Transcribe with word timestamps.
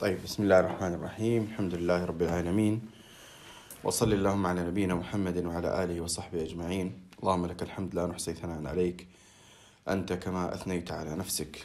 طيب 0.00 0.18
بسم 0.24 0.42
الله 0.42 0.60
الرحمن 0.60 0.94
الرحيم. 0.94 1.42
الحمد 1.42 1.74
لله 1.74 2.04
رب 2.04 2.22
العالمين. 2.22 2.80
وصل 3.84 4.12
اللهم 4.12 4.46
على 4.46 4.60
نبينا 4.60 4.94
محمد 4.94 5.44
وعلى 5.44 5.84
آله 5.84 6.00
وصحبه 6.00 6.42
أجمعين. 6.42 7.00
اللهم 7.20 7.46
لك 7.46 7.62
الحمد 7.62 7.94
لا 7.94 8.06
نحصي 8.06 8.34
ثناء 8.34 8.66
عليك. 8.66 9.06
أنت 9.88 10.12
كما 10.12 10.54
أثنيت 10.54 10.92
على 10.92 11.16
نفسك. 11.16 11.64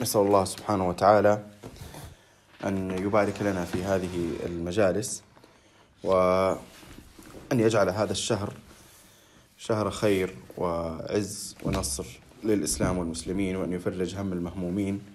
نسأل 0.00 0.20
الله 0.20 0.44
سبحانه 0.44 0.88
وتعالى 0.88 1.46
أن 2.64 2.90
يبارك 2.90 3.42
لنا 3.42 3.64
في 3.64 3.84
هذه 3.84 4.44
المجالس 4.46 5.22
وأن 6.04 6.58
يجعل 7.52 7.88
هذا 7.88 8.12
الشهر 8.12 8.52
شهر 9.56 9.90
خير 9.90 10.36
وعز 10.58 11.56
ونصر 11.62 12.06
للإسلام 12.44 12.98
والمسلمين 12.98 13.56
وأن 13.56 13.72
يفرج 13.72 14.14
هم 14.16 14.32
المهمومين. 14.32 15.13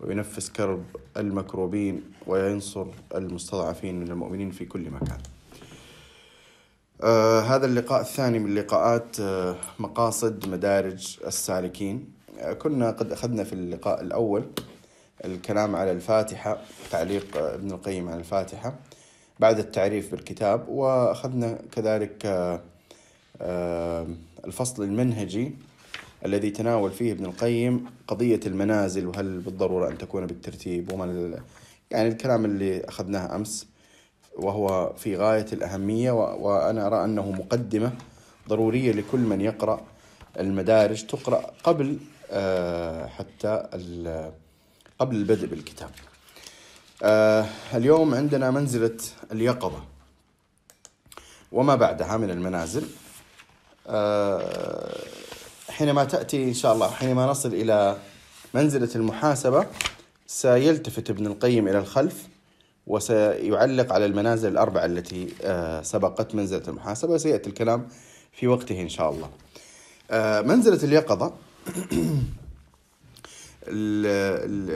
وينفس 0.00 0.50
كرب 0.50 0.84
المكروبين 1.16 2.02
وينصر 2.26 2.86
المستضعفين 3.14 4.00
من 4.00 4.10
المؤمنين 4.10 4.50
في 4.50 4.64
كل 4.64 4.90
مكان. 4.90 5.18
آه 7.02 7.40
هذا 7.40 7.66
اللقاء 7.66 8.00
الثاني 8.00 8.38
من 8.38 8.54
لقاءات 8.54 9.20
آه 9.20 9.56
مقاصد 9.78 10.48
مدارج 10.48 11.18
السالكين. 11.26 12.12
آه 12.40 12.52
كنا 12.52 12.90
قد 12.90 13.12
أخذنا 13.12 13.44
في 13.44 13.52
اللقاء 13.52 14.00
الأول 14.00 14.44
الكلام 15.24 15.76
على 15.76 15.92
الفاتحة 15.92 16.58
تعليق 16.90 17.36
آه 17.36 17.54
ابن 17.54 17.70
القيم 17.70 18.08
على 18.08 18.18
الفاتحة 18.18 18.74
بعد 19.40 19.58
التعريف 19.58 20.10
بالكتاب 20.10 20.68
وأخذنا 20.68 21.58
كذلك 21.72 22.26
آه 22.26 22.60
آه 23.40 24.06
الفصل 24.44 24.82
المنهجي 24.82 25.52
الذي 26.24 26.50
تناول 26.50 26.90
فيه 26.90 27.12
ابن 27.12 27.24
القيم 27.24 27.86
قضية 28.08 28.40
المنازل 28.46 29.06
وهل 29.06 29.38
بالضرورة 29.38 29.88
أن 29.88 29.98
تكون 29.98 30.26
بالترتيب؟ 30.26 30.92
وما 30.92 31.38
يعني 31.90 32.08
الكلام 32.08 32.44
اللي 32.44 32.84
أخذناه 32.84 33.36
أمس 33.36 33.66
وهو 34.36 34.92
في 34.96 35.16
غاية 35.16 35.46
الأهمية 35.52 36.10
وأنا 36.12 36.86
أرى 36.86 37.04
أنه 37.04 37.30
مقدمة 37.30 37.92
ضرورية 38.48 38.92
لكل 38.92 39.18
من 39.18 39.40
يقرأ 39.40 39.80
المدارج 40.40 41.06
تقرأ 41.06 41.50
قبل 41.64 41.98
حتى 43.08 43.68
قبل 44.98 45.16
البدء 45.16 45.46
بالكتاب. 45.46 45.90
اليوم 47.74 48.14
عندنا 48.14 48.50
منزلة 48.50 48.98
اليقظة. 49.32 49.84
وما 51.52 51.74
بعدها 51.74 52.16
من 52.16 52.30
المنازل؟ 52.30 52.86
حينما 55.68 56.04
تأتي 56.04 56.44
إن 56.44 56.54
شاء 56.54 56.72
الله 56.74 56.90
حينما 56.90 57.26
نصل 57.26 57.54
إلى 57.54 57.96
منزلة 58.54 58.90
المحاسبة 58.96 59.66
سيلتفت 60.26 61.10
ابن 61.10 61.26
القيم 61.26 61.68
إلى 61.68 61.78
الخلف 61.78 62.28
وسيعلق 62.86 63.92
على 63.92 64.06
المنازل 64.06 64.48
الأربعة 64.52 64.84
التي 64.84 65.28
سبقت 65.82 66.34
منزلة 66.34 66.62
المحاسبة. 66.68 67.16
سيأتي 67.16 67.50
الكلام 67.50 67.88
في 68.32 68.46
وقته 68.46 68.80
إن 68.80 68.88
شاء 68.88 69.10
الله. 69.10 69.30
منزلة 70.42 70.84
اليقظة. 70.84 71.32
ال 73.68 74.06
ال 74.44 74.70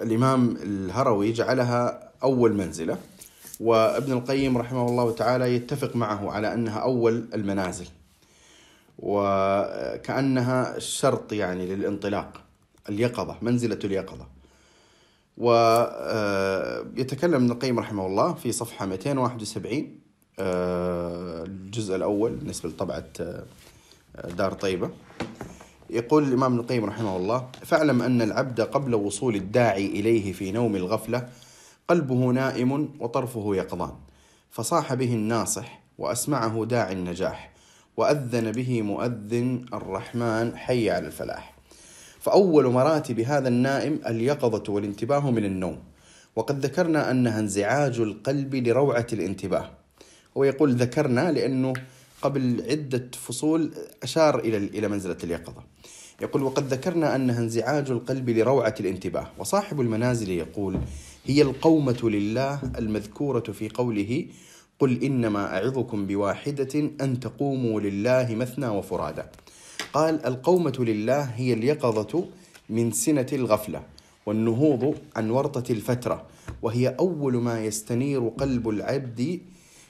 الإمام 0.00 0.56
الهروي 0.62 1.32
جعلها 1.32 2.12
أول 2.22 2.52
منزلة. 2.54 2.98
وابن 3.60 4.12
القيم 4.12 4.58
رحمه 4.58 4.88
الله 4.88 5.12
تعالى 5.12 5.54
يتفق 5.54 5.96
معه 5.96 6.30
على 6.30 6.54
أنها 6.54 6.78
أول 6.78 7.28
المنازل 7.34 7.86
وكأنها 8.98 10.78
شرط 10.78 11.32
يعني 11.32 11.66
للانطلاق 11.66 12.40
اليقظة 12.88 13.36
منزلة 13.42 13.78
اليقظة. 13.84 14.26
ويتكلم 15.38 17.34
ابن 17.34 17.50
القيم 17.50 17.78
رحمه 17.78 18.06
الله 18.06 18.34
في 18.34 18.52
صفحة 18.52 18.86
271 18.86 19.98
الجزء 20.38 21.96
الأول 21.96 22.32
بالنسبة 22.32 22.68
لطبعة 22.68 23.04
دار 24.36 24.52
طيبة. 24.52 24.90
يقول 25.90 26.24
الإمام 26.24 26.52
ابن 26.52 26.60
القيم 26.60 26.84
رحمه 26.84 27.16
الله 27.16 27.48
فاعلم 27.64 28.02
أن 28.02 28.22
العبد 28.22 28.60
قبل 28.60 28.94
وصول 28.94 29.36
الداعي 29.36 29.86
إليه 29.86 30.32
في 30.32 30.52
نوم 30.52 30.76
الغفلة 30.76 31.28
قلبه 31.90 32.32
نائم 32.32 32.88
وطرفه 33.00 33.56
يقظان. 33.56 33.92
فصاح 34.50 34.94
به 34.94 35.14
الناصح 35.14 35.82
وأسمعه 35.98 36.64
داعي 36.64 36.92
النجاح 36.92 37.52
وأذن 37.96 38.52
به 38.52 38.82
مؤذن 38.82 39.64
الرحمن 39.74 40.56
حي 40.56 40.90
على 40.90 41.06
الفلاح. 41.06 41.56
فأول 42.20 42.66
مراتب 42.66 43.20
هذا 43.20 43.48
النائم 43.48 44.00
اليقظة 44.06 44.72
والانتباه 44.72 45.30
من 45.30 45.44
النوم. 45.44 45.78
وقد 46.36 46.66
ذكرنا 46.66 47.10
أنها 47.10 47.40
انزعاج 47.40 48.00
القلب 48.00 48.54
لروعة 48.54 49.06
الانتباه. 49.12 49.70
هو 50.36 50.44
يقول 50.44 50.74
ذكرنا 50.74 51.32
لأنه 51.32 51.72
قبل 52.22 52.64
عدة 52.70 53.10
فصول 53.26 53.72
أشار 54.02 54.38
إلى 54.38 54.56
إلى 54.56 54.88
منزلة 54.88 55.16
اليقظة. 55.24 55.62
يقول 56.22 56.42
وقد 56.42 56.66
ذكرنا 56.66 57.16
أنها 57.16 57.38
انزعاج 57.38 57.90
القلب 57.90 58.30
لروعة 58.30 58.74
الانتباه. 58.80 59.26
وصاحب 59.38 59.80
المنازل 59.80 60.30
يقول 60.30 60.78
هي 61.26 61.42
القومة 61.42 61.98
لله 62.02 62.60
المذكورة 62.78 63.40
في 63.52 63.68
قوله 63.68 64.26
قل 64.78 65.04
إنما 65.04 65.56
أعظكم 65.56 66.06
بواحدة 66.06 66.90
أن 67.00 67.20
تقوموا 67.20 67.80
لله 67.80 68.34
مثنى 68.34 68.68
وفرادا 68.68 69.30
قال 69.92 70.26
القومة 70.26 70.76
لله 70.78 71.22
هي 71.22 71.52
اليقظة 71.52 72.24
من 72.68 72.92
سنة 72.92 73.26
الغفلة 73.32 73.82
والنهوض 74.26 74.94
عن 75.16 75.30
ورطة 75.30 75.72
الفترة 75.72 76.26
وهي 76.62 76.88
أول 76.88 77.36
ما 77.36 77.64
يستنير 77.64 78.28
قلب 78.28 78.68
العبد 78.68 79.40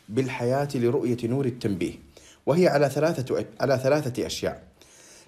بالحياة 0.09 0.69
لرؤية 0.75 1.19
نور 1.25 1.47
التنبيه 1.47 1.93
وهي 2.47 2.69
على 2.69 2.91
ثلاثة 2.91 3.47
على 3.61 3.81
ثلاثة 3.83 4.27
أشياء. 4.27 4.63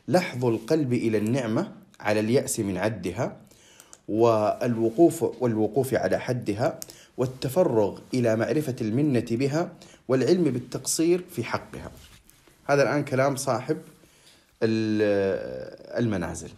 لحظ 0.08 0.44
القلب 0.44 0.92
إلى 0.92 1.18
النعمة 1.18 1.72
على 2.00 2.20
اليأس 2.20 2.60
من 2.60 2.76
عدها 2.76 3.36
والوقوف 4.08 5.42
والوقوف 5.42 5.94
على 5.94 6.18
حدها 6.18 6.80
والتفرغ 7.16 7.98
إلى 8.14 8.36
معرفة 8.36 8.76
المنة 8.80 9.26
بها 9.30 9.72
والعلم 10.08 10.44
بالتقصير 10.44 11.24
في 11.30 11.44
حقها. 11.44 11.90
هذا 12.64 12.82
الآن 12.82 13.04
كلام 13.04 13.36
صاحب 13.36 13.78
المنازل. 14.62 16.50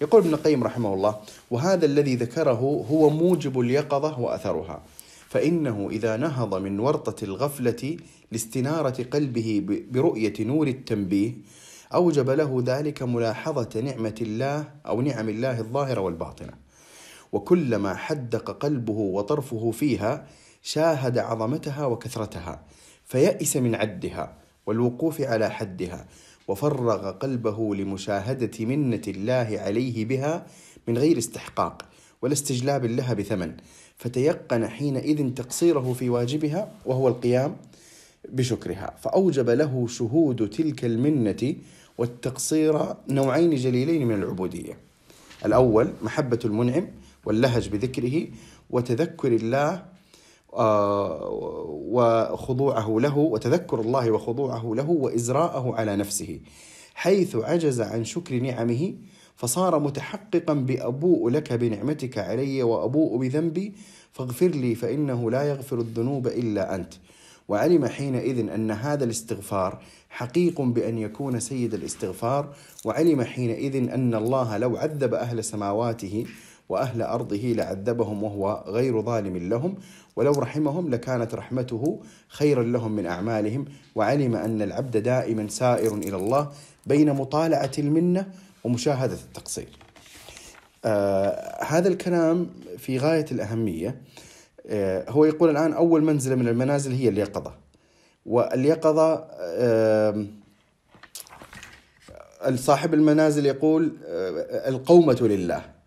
يقول 0.00 0.22
ابن 0.22 0.34
القيم 0.34 0.64
رحمه 0.64 0.94
الله: 0.94 1.16
وهذا 1.50 1.86
الذي 1.86 2.16
ذكره 2.16 2.86
هو 2.90 3.10
موجب 3.10 3.60
اليقظة 3.60 4.20
وأثرها. 4.20 4.82
فإنه 5.28 5.88
إذا 5.90 6.16
نهض 6.16 6.54
من 6.54 6.80
ورطة 6.80 7.24
الغفلة 7.24 7.96
لاستنارة 8.32 9.04
قلبه 9.10 9.62
برؤية 9.90 10.34
نور 10.40 10.68
التنبيه 10.68 11.32
أوجب 11.94 12.30
له 12.30 12.62
ذلك 12.66 13.02
ملاحظة 13.02 13.80
نعمة 13.80 14.14
الله 14.20 14.64
أو 14.86 15.00
نعم 15.00 15.28
الله 15.28 15.58
الظاهرة 15.58 16.00
والباطنة. 16.00 16.52
وكلما 17.32 17.94
حدق 17.94 18.50
قلبه 18.50 18.92
وطرفه 18.92 19.70
فيها 19.70 20.26
شاهد 20.62 21.18
عظمتها 21.18 21.86
وكثرتها 21.86 22.62
فيأس 23.04 23.56
من 23.56 23.74
عدها 23.74 24.36
والوقوف 24.66 25.20
على 25.20 25.50
حدها 25.50 26.06
وفرغ 26.48 27.10
قلبه 27.10 27.74
لمشاهدة 27.74 28.64
منة 28.64 29.02
الله 29.08 29.48
عليه 29.60 30.04
بها 30.04 30.46
من 30.88 30.98
غير 30.98 31.18
استحقاق 31.18 31.82
ولا 32.22 32.32
استجلاب 32.32 32.84
لها 32.84 33.14
بثمن 33.14 33.52
فتيقن 33.96 34.68
حينئذ 34.68 35.34
تقصيره 35.34 35.92
في 35.92 36.10
واجبها 36.10 36.72
وهو 36.86 37.08
القيام 37.08 37.56
بشكرها 38.28 38.94
فأوجب 39.02 39.50
له 39.50 39.86
شهود 39.86 40.50
تلك 40.50 40.84
المنة 40.84 41.54
والتقصير 41.98 42.94
نوعين 43.08 43.54
جليلين 43.54 44.06
من 44.06 44.14
العبودية. 44.14 44.78
الأول 45.44 45.92
محبة 46.02 46.38
المنعم 46.44 46.86
واللهج 47.24 47.68
بذكره 47.68 48.28
وتذكر 48.70 49.32
الله 49.32 49.84
وخضوعه 51.92 52.96
له 53.00 53.18
وتذكر 53.18 53.80
الله 53.80 54.10
وخضوعه 54.10 54.72
له 54.74 54.90
وإزراءه 54.90 55.74
على 55.74 55.96
نفسه. 55.96 56.40
حيث 56.94 57.36
عجز 57.36 57.80
عن 57.80 58.04
شكر 58.04 58.34
نعمه 58.34 58.94
فصار 59.36 59.78
متحققا 59.78 60.54
بأبوء 60.54 61.30
لك 61.30 61.52
بنعمتك 61.52 62.18
علي 62.18 62.62
وأبوء 62.62 63.18
بذنبي 63.18 63.74
فاغفر 64.12 64.48
لي 64.48 64.74
فإنه 64.74 65.30
لا 65.30 65.42
يغفر 65.42 65.78
الذنوب 65.78 66.26
إلا 66.26 66.74
أنت. 66.74 66.94
وعلم 67.48 67.86
حينئذ 67.86 68.48
أن 68.50 68.70
هذا 68.70 69.04
الاستغفار 69.04 69.82
حقيق 70.10 70.60
بأن 70.60 70.98
يكون 70.98 71.40
سيد 71.40 71.74
الاستغفار 71.74 72.54
وعلم 72.84 73.22
حينئذ 73.22 73.76
أن 73.76 74.14
الله 74.14 74.58
لو 74.58 74.76
عذب 74.76 75.14
أهل 75.14 75.44
سماواته 75.44 76.24
وأهل 76.70 77.02
أرضه 77.02 77.36
لعذبهم 77.36 78.22
وهو 78.22 78.64
غير 78.66 79.02
ظالم 79.02 79.36
لهم 79.36 79.74
ولو 80.16 80.32
رحمهم 80.32 80.90
لكانت 80.90 81.34
رحمته 81.34 82.00
خيرا 82.28 82.62
لهم 82.62 82.92
من 82.92 83.06
أعمالهم. 83.06 83.64
وعلم 83.94 84.36
أن 84.36 84.62
العبد 84.62 84.96
دائما 84.96 85.48
سائر 85.48 85.94
إلى 85.94 86.16
الله 86.16 86.50
بين 86.86 87.12
مطالعة 87.12 87.70
المنة 87.78 88.26
ومشاهدة 88.64 89.14
التقصير. 89.14 89.68
آه 90.84 91.64
هذا 91.64 91.88
الكلام 91.88 92.46
في 92.78 92.98
غاية 92.98 93.26
الأهمية. 93.32 94.00
آه، 94.66 95.10
هو 95.10 95.24
يقول 95.24 95.50
الآن 95.50 95.72
أول 95.72 96.04
منزلة 96.04 96.34
من 96.34 96.48
المنازل 96.48 96.92
هي 96.92 97.08
اليقظة. 97.08 97.54
واليقظة 98.26 99.24
صاحب 102.54 102.94
المنازل 102.94 103.46
يقول 103.46 103.96
آه، 104.06 104.68
القومة 104.68 105.18
لله. 105.20 105.79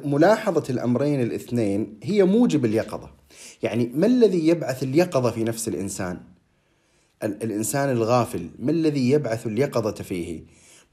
وملاحظة 0.00 0.64
الأمرين 0.70 1.20
الاثنين 1.22 1.98
هي 2.02 2.24
موجب 2.24 2.64
اليقظة. 2.64 3.10
يعني 3.62 3.90
ما 3.94 4.06
الذي 4.06 4.48
يبعث 4.48 4.82
اليقظة 4.82 5.30
في 5.30 5.44
نفس 5.44 5.68
الإنسان؟ 5.68 6.20
الإنسان 7.22 7.90
الغافل 7.90 8.50
ما 8.58 8.70
الذي 8.70 9.10
يبعث 9.10 9.46
اليقظة 9.46 9.92
فيه؟ 9.92 10.42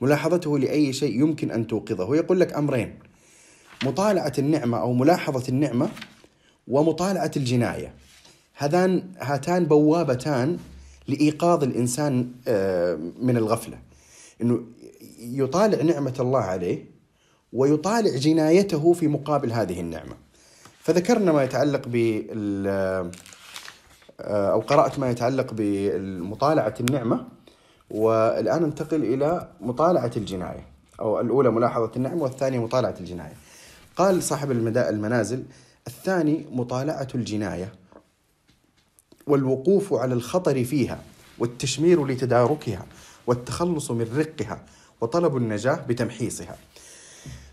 ملاحظته 0.01 0.59
لأي 0.59 0.94
شيء 0.94 1.19
يمكن 1.19 1.51
أن 1.51 1.68
توقظه؟ 1.68 2.15
يقول 2.15 2.39
لك 2.39 2.54
أمرين 2.54 3.00
مطالعة 3.86 4.33
النعمة 4.39 4.77
أو 4.77 4.94
ملاحظة 4.94 5.44
النعمة 5.50 5.89
ومطالعة 6.68 7.31
الجناية. 7.38 7.94
هذان 8.54 9.04
هاتان 9.19 9.65
بوابتان 9.65 10.57
لإيقاظ 11.07 11.63
الإنسان 11.63 12.31
آه، 12.48 13.00
من 13.21 13.38
الغفلة. 13.38 13.80
أنه 14.42 14.62
يطالع 15.19 15.81
نعمة 15.81 16.13
الله 16.19 16.39
عليه 16.39 16.96
ويطالع 17.57 18.15
جنايته 18.15 18.94
في 18.94 19.07
مقابل 19.07 19.51
هذه 19.51 19.80
النعمة. 19.80 20.15
فذكرنا 20.80 21.31
ما 21.31 21.44
يتعلق 21.44 21.88
بال 21.88 22.68
آه، 24.21 24.51
أو 24.51 24.59
قرأت 24.59 25.00
ما 25.00 25.09
يتعلق 25.09 25.48
بمطالعة 25.51 26.74
النعمة 26.80 27.25
والآن 27.92 28.62
ننتقل 28.62 29.04
إلى 29.04 29.50
مطالعة 29.62 30.12
الجناية 30.18 30.65
أو 31.00 31.21
الأولى 31.21 31.51
ملاحظة 31.51 31.92
النعمة 31.95 32.24
والثانية 32.24 32.59
مطالعة 32.59 32.95
الجناية. 33.00 33.33
قال 33.95 34.24
صاحب 34.24 34.51
المنازل 34.51 35.44
الثاني 35.88 36.45
مطالعة 36.51 37.07
الجناية 37.15 37.74
والوقوف 39.27 39.94
على 39.94 40.13
الخطر 40.13 40.63
فيها 40.63 41.00
والتشمير 41.39 42.06
لتداركها 42.06 42.86
والتخلص 43.27 43.92
من 43.92 44.07
رقها 44.18 44.62
وطلب 45.01 45.38
النجاة 45.38 45.80
بتمحيصها. 45.89 46.56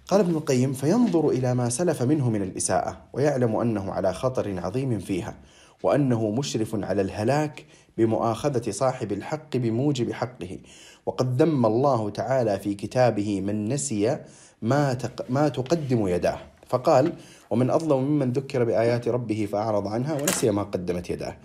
قال 0.08 0.20
ابن 0.20 0.34
القيم 0.34 0.72
فينظر 0.72 1.28
إلى 1.28 1.54
ما 1.54 1.68
سلف 1.68 2.02
منه 2.02 2.30
من 2.30 2.42
الإساءة 2.42 2.96
ويعلم 3.12 3.56
أنه 3.56 3.92
على 3.92 4.14
خطر 4.14 4.60
عظيم 4.60 4.98
فيها 4.98 5.34
وأنه 5.82 6.30
مشرف 6.30 6.84
على 6.84 7.02
الهلاك 7.02 7.64
بمؤاخذة 7.98 8.70
صاحب 8.70 9.12
الحق 9.12 9.56
بموجب 9.56 10.12
حقه. 10.12 10.58
وقد 11.06 11.42
ذم 11.42 11.66
الله 11.66 12.10
تعالى 12.10 12.58
في 12.58 12.74
كتابه 12.74 13.40
من 13.40 13.68
نسي 13.68 14.18
ما, 14.62 14.94
تق 14.94 15.30
ما 15.30 15.48
تقدم 15.48 16.08
يداه. 16.08 16.38
فقال 16.68 17.12
ومن 17.50 17.70
أظلم 17.70 18.04
ممن 18.04 18.32
ذكر 18.32 18.64
بآيات 18.64 19.08
ربه 19.08 19.48
فأعرض 19.52 19.86
عنها 19.86 20.14
ونسي 20.14 20.50
ما 20.50 20.62
قدمت 20.62 21.10
يداه. 21.10 21.36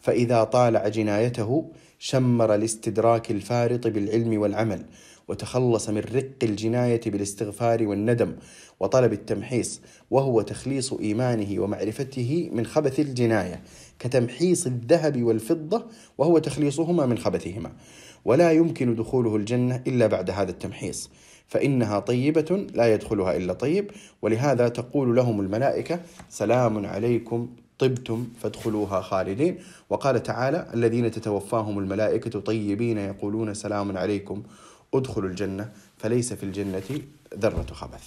فإذا 0.00 0.44
طالع 0.44 0.88
جنايته 0.88 1.70
شمر 2.02 2.54
الاستدراك 2.54 3.30
الفارط 3.30 3.86
بالعلم 3.86 4.40
والعمل 4.40 4.84
وتخلص 5.28 5.88
من 5.88 5.98
رق 5.98 6.32
الجناية 6.42 7.00
بالاستغفار 7.06 7.86
والندم 7.86 8.36
وطلب 8.80 9.12
التمحيص 9.12 9.80
وهو 10.10 10.42
تخليص 10.42 10.92
إيمانه 10.92 11.62
ومعرفته 11.62 12.50
من 12.52 12.66
خبث 12.66 13.00
الجناية 13.00 13.62
كتمحيص 13.98 14.66
الذهب 14.66 15.22
والفضة 15.22 15.86
وهو 16.18 16.38
تخليصهما 16.38 17.06
من 17.06 17.18
خبثهما. 17.18 17.72
ولا 18.24 18.52
يمكن 18.52 18.94
دخوله 18.94 19.36
الجنة 19.36 19.82
إلا 19.86 20.06
بعد 20.06 20.30
هذا 20.30 20.50
التمحيص 20.50 21.10
فإنها 21.46 21.98
طيبة 21.98 22.66
لا 22.74 22.94
يدخلها 22.94 23.36
إلا 23.36 23.52
طيب 23.52 23.90
ولهذا 24.22 24.68
تقول 24.68 25.16
لهم 25.16 25.40
الملائكة 25.40 26.00
سلام 26.28 26.86
عليكم 26.86 27.48
طبتم 27.80 28.28
فادخلوها 28.42 29.00
خالدين. 29.00 29.58
وقال 29.90 30.22
تعالى 30.22 30.66
الذين 30.74 31.10
تتوفاهم 31.10 31.78
الملائكة 31.78 32.40
طيبين 32.40 32.98
يقولون 32.98 33.54
سلام 33.54 33.98
عليكم 33.98 34.42
ادخلوا 34.94 35.28
الجنة 35.28 35.72
فليس 35.98 36.32
في 36.32 36.42
الجنة 36.42 36.82
ذرة 37.38 37.66
خبث. 37.72 38.04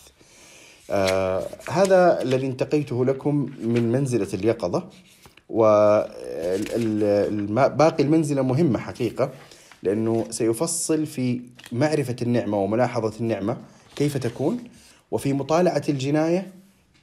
آه 0.90 1.48
هذا 1.70 2.22
الذي 2.22 2.48
انتقيته 2.48 3.06
لكم 3.06 3.50
من 3.64 3.92
منزلة 3.92 4.28
اليقظة. 4.34 4.90
وباقي 5.50 6.84
المنزلة 8.04 8.42
مهمة 8.42 8.80
حقيقة 8.80 9.32
لأنه 9.84 10.26
سيفصل 10.30 11.06
في 11.06 11.42
معرفة 11.72 12.16
النعمة 12.22 12.58
وملاحظة 12.58 13.14
النعمة 13.20 13.58
كيف 13.96 14.18
تكون 14.18 14.64
وفي 15.12 15.34
مطالعة 15.34 15.84
الجناية 15.90 16.54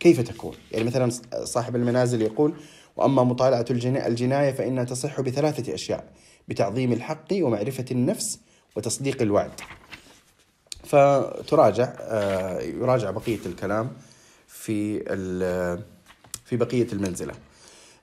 كيف 0.00 0.20
تكون؟ 0.20 0.55
يعني 0.73 0.85
مثلا 0.85 1.11
صاحب 1.44 1.76
المنازل 1.76 2.23
يقول 2.23 2.55
وأما 2.97 3.25
مطالعة 3.25 3.64
الجناية 3.70 4.52
فإنها 4.52 4.85
تصح 4.85 5.20
بثلاثة 5.20 5.75
أشياء 5.75 6.05
بتعظيم 6.49 6.93
الحق 6.93 7.26
ومعرفة 7.32 7.85
النفس 7.91 8.38
وتصديق 8.76 9.23
الوعد. 9.23 9.50
فتراجع 10.85 11.93
آه، 12.00 12.61
يراجع 12.61 13.11
بقية 13.11 13.38
الكلام 13.47 13.91
في 14.49 14.99
في 16.44 16.56
بقية 16.56 16.87
المنزلة. 16.93 17.35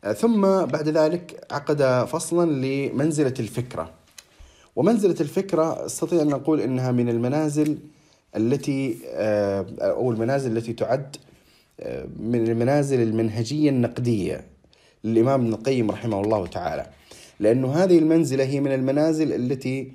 آه، 0.03 0.13
ثم 0.13 0.41
بعد 0.65 0.89
ذلك 0.89 1.47
عقد 1.51 2.05
فصلا 2.05 2.51
لمنزلة 2.51 3.33
الفكرة. 3.39 3.93
ومنزلة 4.75 5.15
الفكرة 5.21 5.85
استطيع 5.85 6.21
أن 6.21 6.27
نقول 6.27 6.61
أنها 6.61 6.91
من 6.91 7.09
المنازل 7.09 7.77
التي 8.35 8.97
آه، 9.05 9.65
أو 9.81 10.11
المنازل 10.11 10.57
التي 10.57 10.73
تعد 10.73 11.17
من 12.19 12.47
المنازل 12.47 13.01
المنهجية 13.01 13.69
النقدية 13.69 14.45
للإمام 15.03 15.41
ابن 15.41 15.53
القيم 15.53 15.91
رحمه 15.91 16.21
الله 16.21 16.47
تعالى. 16.47 16.85
لأنه 17.39 17.73
هذه 17.73 17.99
المنزلة 17.99 18.43
هي 18.43 18.59
من 18.59 18.71
المنازل 18.71 19.33
التي 19.33 19.91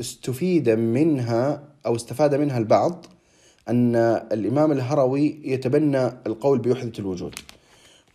استفيد 0.00 0.70
منها 0.70 1.62
أو 1.86 1.96
استفاد 1.96 2.34
منها 2.34 2.58
البعض 2.58 3.06
أن 3.68 3.96
الإمام 4.32 4.72
الهروي 4.72 5.40
يتبنى 5.44 6.06
القول 6.26 6.58
بوحدة 6.58 6.92
الوجود. 6.98 7.34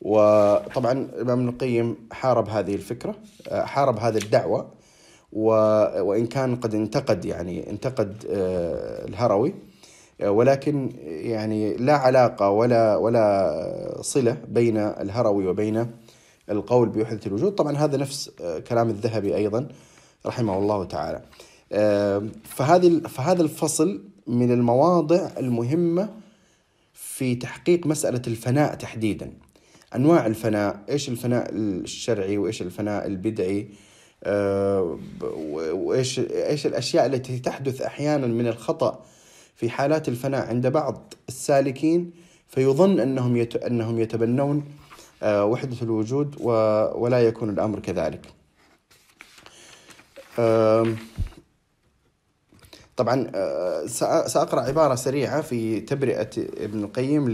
وطبعا 0.02 0.92
الإمام 0.92 1.40
ابن 1.40 1.50
القيم 1.50 1.96
حارب 2.12 2.50
هذه 2.50 2.76
الفكرة 2.76 3.16
آه، 3.48 3.66
حارب 3.66 4.00
هذه 4.00 4.18
الدعوة 4.18 4.72
وإن 5.34 6.26
كان 6.26 6.56
قد 6.56 6.76
انتقد 6.76 7.26
يعني 7.26 7.70
انتقد 7.70 8.26
آه، 8.30 9.08
الهروي. 9.08 9.54
ولكن 10.22 10.90
يعني 11.06 11.78
لا 11.78 11.94
علاقة 11.94 12.50
ولا 12.50 12.96
ولا 12.96 13.98
صلة 14.02 14.38
بين 14.48 14.78
الهروي 14.78 15.48
وبين 15.48 15.88
القول 16.50 16.90
بوحدة 16.90 17.20
الوجود. 17.26 17.56
طبعا 17.56 17.78
هذا 17.78 17.98
نفس 17.98 18.32
كلام 18.68 18.90
الذهبي 18.90 19.36
أيضا 19.36 19.68
رحمه 20.26 20.58
الله 20.58 20.84
تعالى. 20.84 21.22
فهذه 22.44 23.00
فهذا 23.00 23.42
الفصل 23.42 24.04
من 24.28 24.52
المواضع 24.52 25.30
المهمة 25.38 26.10
في 26.94 27.36
تحقيق 27.36 27.88
مسألة 27.88 28.22
الفناء 28.28 28.76
تحديدا. 28.76 29.34
أنواع 29.96 30.26
الفناء 30.26 30.80
إيش 30.90 31.10
الفناء 31.10 31.50
الشرعي 31.52 32.38
وإيش 32.38 32.62
الفناء 32.62 33.08
البدعي؟ 33.08 33.68
وإيش 35.74 36.20
إيش 36.20 36.66
الأشياء 36.66 37.06
التي 37.06 37.40
تحدث 37.40 37.82
أحيانا 37.82 38.28
من 38.28 38.48
الخطأ 38.48 39.06
في 39.64 39.70
حالات 39.70 40.10
الفناء 40.10 40.48
عند 40.48 40.68
بعض 40.68 41.14
السالكين 41.30 42.12
فيظن 42.48 43.00
أنهم 43.00 43.48
أنهم 43.68 44.00
يتبنون 44.00 44.64
آه، 45.24 45.46
وحدة 45.46 45.78
الوجود 45.82 46.36
ولا 46.96 47.20
يكون 47.28 47.50
الأمر 47.50 47.80
كذلك. 47.80 48.26
طبعا 52.98 53.32
آه، 53.36 53.86
سأقرأ 54.28 54.62
عبارة 54.62 54.96
سريعة 54.96 55.42
في 55.42 55.80
تبرئة 55.80 56.30
ابن 56.38 56.84
القيم 56.84 57.30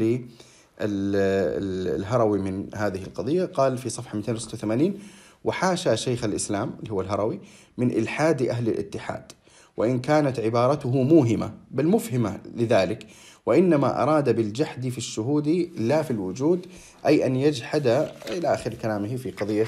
للهروي 0.82 2.40
من 2.40 2.70
هذه 2.76 3.04
القضية. 3.04 3.46
قال 3.46 3.78
في 3.78 3.90
صفحة 3.90 4.18
286 4.18 5.00
وحاشا 5.44 5.96
شيخ 5.96 6.24
الإسلام 6.24 6.74
اللي 6.80 6.94
هو 6.94 7.02
الهروي 7.02 7.40
من 7.78 7.92
إلحاد 7.92 8.42
أهل 8.42 8.68
الاتحاد. 8.68 9.32
وإن 9.80 10.00
كانت 10.00 10.40
عبارته 10.40 11.04
موهمة 11.04 11.54
بل 11.72 11.88
مفهمة 11.88 12.40
لذلك 12.56 13.06
وإنما 13.46 14.04
أراد 14.04 14.36
بالجحد 14.36 14.90
في 14.90 14.98
الشهود 14.98 15.48
لا 15.78 16.02
في 16.02 16.12
الوجود 16.12 16.66
أي 17.06 17.26
أن 17.26 17.36
يجحد 17.36 17.88
إلى 18.30 18.54
آخر 18.54 18.74
كلامه 18.74 19.16
في 19.16 19.32
قضية 19.32 19.68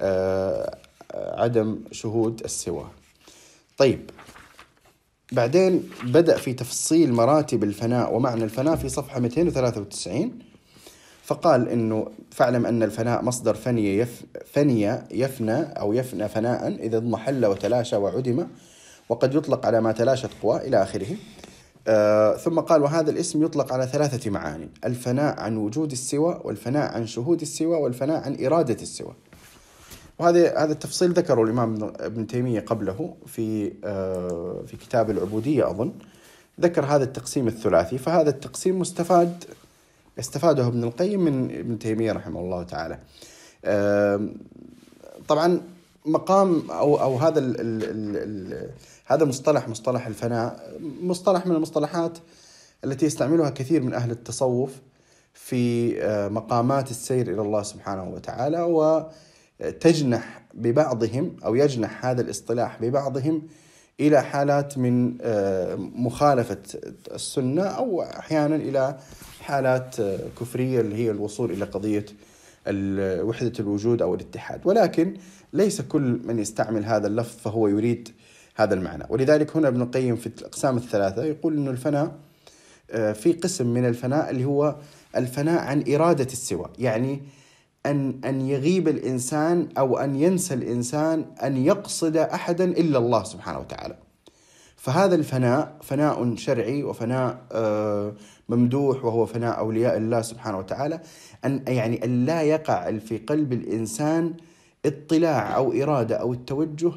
آه، 0.00 0.78
عدم 1.14 1.78
شهود 1.92 2.40
السوى. 2.44 2.86
طيب 3.76 4.10
بعدين 5.32 5.90
بدأ 6.04 6.36
في 6.36 6.52
تفصيل 6.52 7.12
مراتب 7.12 7.64
الفناء 7.64 8.14
ومعنى 8.14 8.44
الفناء 8.44 8.76
في 8.76 8.88
صفحة 8.88 9.20
293 9.20 10.38
فقال 11.22 11.68
إنه 11.68 12.06
فاعلم 12.30 12.66
أن 12.66 12.82
الفناء 12.82 13.22
مصدر 13.22 13.54
فني 13.54 13.98
يف 13.98 14.22
فني 14.52 15.02
يفنى 15.10 15.62
أو 15.62 15.92
يفنى 15.92 16.28
فناء 16.28 16.68
إذا 16.68 16.96
اضمحل 16.96 17.46
وتلاشى 17.46 17.96
وعدم 17.96 18.46
وقد 19.08 19.34
يطلق 19.34 19.66
على 19.66 19.80
ما 19.80 19.92
تلاشت 19.92 20.30
قواه 20.42 20.58
إلى 20.58 20.82
آخره. 20.82 21.16
آه 21.88 22.36
ثم 22.36 22.60
قال 22.60 22.82
وهذا 22.82 23.10
الاسم 23.10 23.44
يطلق 23.44 23.72
على 23.72 23.86
ثلاثة 23.86 24.30
معاني 24.30 24.68
الفناء 24.84 25.40
عن 25.40 25.56
وجود 25.56 25.92
السوى 25.92 26.40
والفناء 26.44 26.92
عن 26.92 27.06
شهود 27.06 27.40
السوى 27.40 27.76
والفناء 27.76 28.22
عن 28.22 28.44
إرادة 28.44 28.82
السوى. 28.82 29.14
وهذا 30.18 30.58
هذا 30.58 30.72
التفصيل 30.72 31.12
ذكره 31.12 31.42
الإمام 31.42 31.92
ابن 32.00 32.26
تيمية 32.26 32.60
قبله 32.60 33.14
في 33.26 33.72
آه 33.84 34.62
في 34.66 34.76
كتاب 34.76 35.10
العبودية 35.10 35.70
أظن. 35.70 35.92
ذكر 36.60 36.84
هذا 36.84 37.04
التقسيم 37.04 37.48
الثلاثي 37.48 37.98
فهذا 37.98 38.30
التقسيم 38.30 38.78
مستفاد 38.78 39.44
استفاده 40.18 40.66
ابن 40.66 40.84
القيم 40.84 41.20
من 41.20 41.58
ابن 41.58 41.78
تيمية 41.78 42.12
رحمه 42.12 42.40
الله 42.40 42.62
تعالى. 42.62 42.98
آه 43.64 44.28
طبعا 45.28 45.60
مقام 46.04 46.70
أو 46.70 47.00
أو 47.00 47.16
هذا 47.16 47.38
ال 47.38 47.60
ال 47.60 47.84
ال 47.84 48.16
ال 48.16 48.70
هذا 49.06 49.22
المصطلح 49.24 49.68
مصطلح 49.68 50.06
الفناء 50.06 50.76
مصطلح 51.02 51.46
من 51.46 51.56
المصطلحات 51.56 52.18
التي 52.84 53.06
يستعملها 53.06 53.50
كثير 53.50 53.82
من 53.82 53.94
أهل 53.94 54.10
التصوف 54.10 54.70
في 55.34 55.94
مقامات 56.32 56.90
السير 56.90 57.32
إلى 57.32 57.42
الله 57.42 57.62
سبحانه 57.62 58.10
وتعالى 58.10 58.62
وتجنح 59.60 60.42
ببعضهم 60.54 61.36
أو 61.44 61.54
يجنح 61.54 62.06
هذا 62.06 62.20
الاصطلاح 62.20 62.82
ببعضهم 62.82 63.42
إلى 64.00 64.22
حالات 64.22 64.78
من 64.78 65.18
مخالفة 66.04 66.58
السنة 67.14 67.62
أو 67.62 68.02
أحيانا 68.02 68.56
إلى 68.56 68.96
حالات 69.40 69.96
كفرية 70.40 70.80
اللي 70.80 70.96
هي 70.96 71.10
الوصول 71.10 71.50
إلى 71.50 71.64
قضية 71.64 72.06
وحدة 73.22 73.52
الوجود 73.60 74.02
أو 74.02 74.14
الاتحاد. 74.14 74.60
ولكن 74.64 75.16
ليس 75.52 75.80
كل 75.80 76.20
من 76.24 76.38
يستعمل 76.38 76.84
هذا 76.84 77.06
اللفظ 77.06 77.38
فهو 77.38 77.68
يريد 77.68 78.08
هذا 78.56 78.74
المعنى. 78.74 79.04
ولذلك 79.08 79.56
هنا 79.56 79.68
ابن 79.68 79.82
القيم 79.82 80.16
في 80.16 80.26
الأقسام 80.26 80.76
الثلاثة 80.76 81.24
يقول 81.24 81.56
أن 81.56 81.68
الفناء 81.68 82.14
في 82.92 83.32
قسم 83.32 83.66
من 83.66 83.84
الفناء 83.84 84.30
اللي 84.30 84.44
هو 84.44 84.76
الفناء 85.16 85.60
عن 85.60 85.84
إرادة 85.94 86.24
السوى. 86.24 86.70
يعني 86.78 87.22
أن 87.86 88.20
أن 88.24 88.40
يغيب 88.40 88.88
الإنسان 88.88 89.68
أو 89.78 89.98
أن 89.98 90.16
ينسى 90.16 90.54
الإنسان 90.54 91.24
أن 91.42 91.56
يقصد 91.56 92.16
أحدا 92.16 92.64
إلا 92.64 92.98
الله 92.98 93.24
سبحانه 93.24 93.58
وتعالى. 93.58 93.96
فهذا 94.76 95.14
الفناء 95.14 95.76
فناء 95.82 96.36
شرعي 96.36 96.82
وفناء 96.82 97.38
ممدوح 98.48 99.04
وهو 99.04 99.26
فناء 99.26 99.58
أولياء 99.58 99.96
الله 99.96 100.22
سبحانه 100.22 100.58
وتعالى. 100.58 101.00
أن 101.44 101.64
يعني 101.68 102.04
أن 102.04 102.26
لا 102.26 102.42
يقع 102.42 102.98
في 102.98 103.18
قلب 103.18 103.52
الإنسان 103.52 104.34
اطلاع 104.86 105.56
أو 105.56 105.72
إرادة 105.72 106.16
أو 106.16 106.32
التوجه 106.32 106.92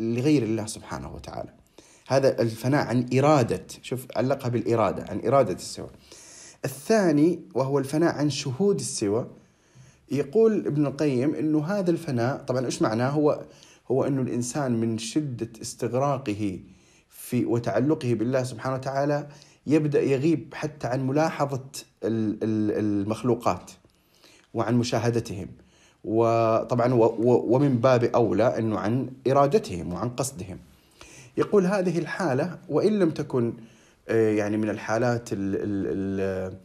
لغير 0.00 0.42
الله 0.42 0.66
سبحانه 0.66 1.14
وتعالى. 1.14 1.52
هذا 2.08 2.42
الفناء 2.42 2.86
عن 2.86 3.06
إرادة، 3.18 3.66
شوف 3.82 4.06
علقها 4.16 4.48
بالإرادة، 4.48 5.04
عن 5.10 5.20
إرادة 5.26 5.54
السوى. 5.54 5.90
الثاني 6.64 7.40
وهو 7.54 7.78
الفناء 7.78 8.14
عن 8.14 8.30
شهود 8.30 8.80
السوى 8.80 9.26
يقول 10.10 10.66
ابن 10.66 10.86
القيم 10.86 11.34
إنه 11.34 11.64
هذا 11.64 11.90
الفناء 11.90 12.36
طبعا 12.38 12.66
إيش 12.66 12.82
معناه؟ 12.82 13.10
هو 13.10 13.44
هو 13.90 14.04
إنه 14.04 14.22
الإنسان 14.22 14.80
من 14.80 14.98
شدة 14.98 15.50
استغراقه 15.62 16.60
في 17.10 17.44
وتعلقه 17.44 18.14
بالله 18.14 18.42
سبحانه 18.42 18.74
وتعالى 18.74 19.28
يبدأ 19.66 20.02
يغيب 20.02 20.54
حتى 20.54 20.86
عن 20.86 21.06
ملاحظة 21.06 21.64
المخلوقات 22.02 23.70
وعن 24.54 24.74
مشاهدتهم. 24.74 25.48
وطبعا 26.06 26.94
ومن 27.24 27.76
باب 27.76 28.04
أولى 28.04 28.58
إنه 28.58 28.78
عن 28.78 29.08
إرادتهم 29.28 29.92
وعن 29.92 30.08
قصدهم. 30.08 30.58
يقول 31.36 31.66
هذه 31.66 31.98
الحالة 31.98 32.58
وإن 32.68 32.98
لم 32.98 33.10
تكن 33.10 33.52
يعني 34.08 34.56
من 34.56 34.70
الحالات 34.70 35.28
ال 35.32 35.38
ال 35.62 36.56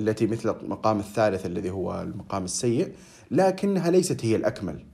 التي 0.00 0.26
مثل 0.26 0.54
المقام 0.62 0.98
الثالث 0.98 1.46
الذي 1.46 1.70
هو 1.70 2.02
المقام 2.02 2.44
السيء 2.44 2.92
لكنها 3.30 3.90
ليست 3.90 4.24
هي 4.24 4.36
الأكمل 4.36 4.84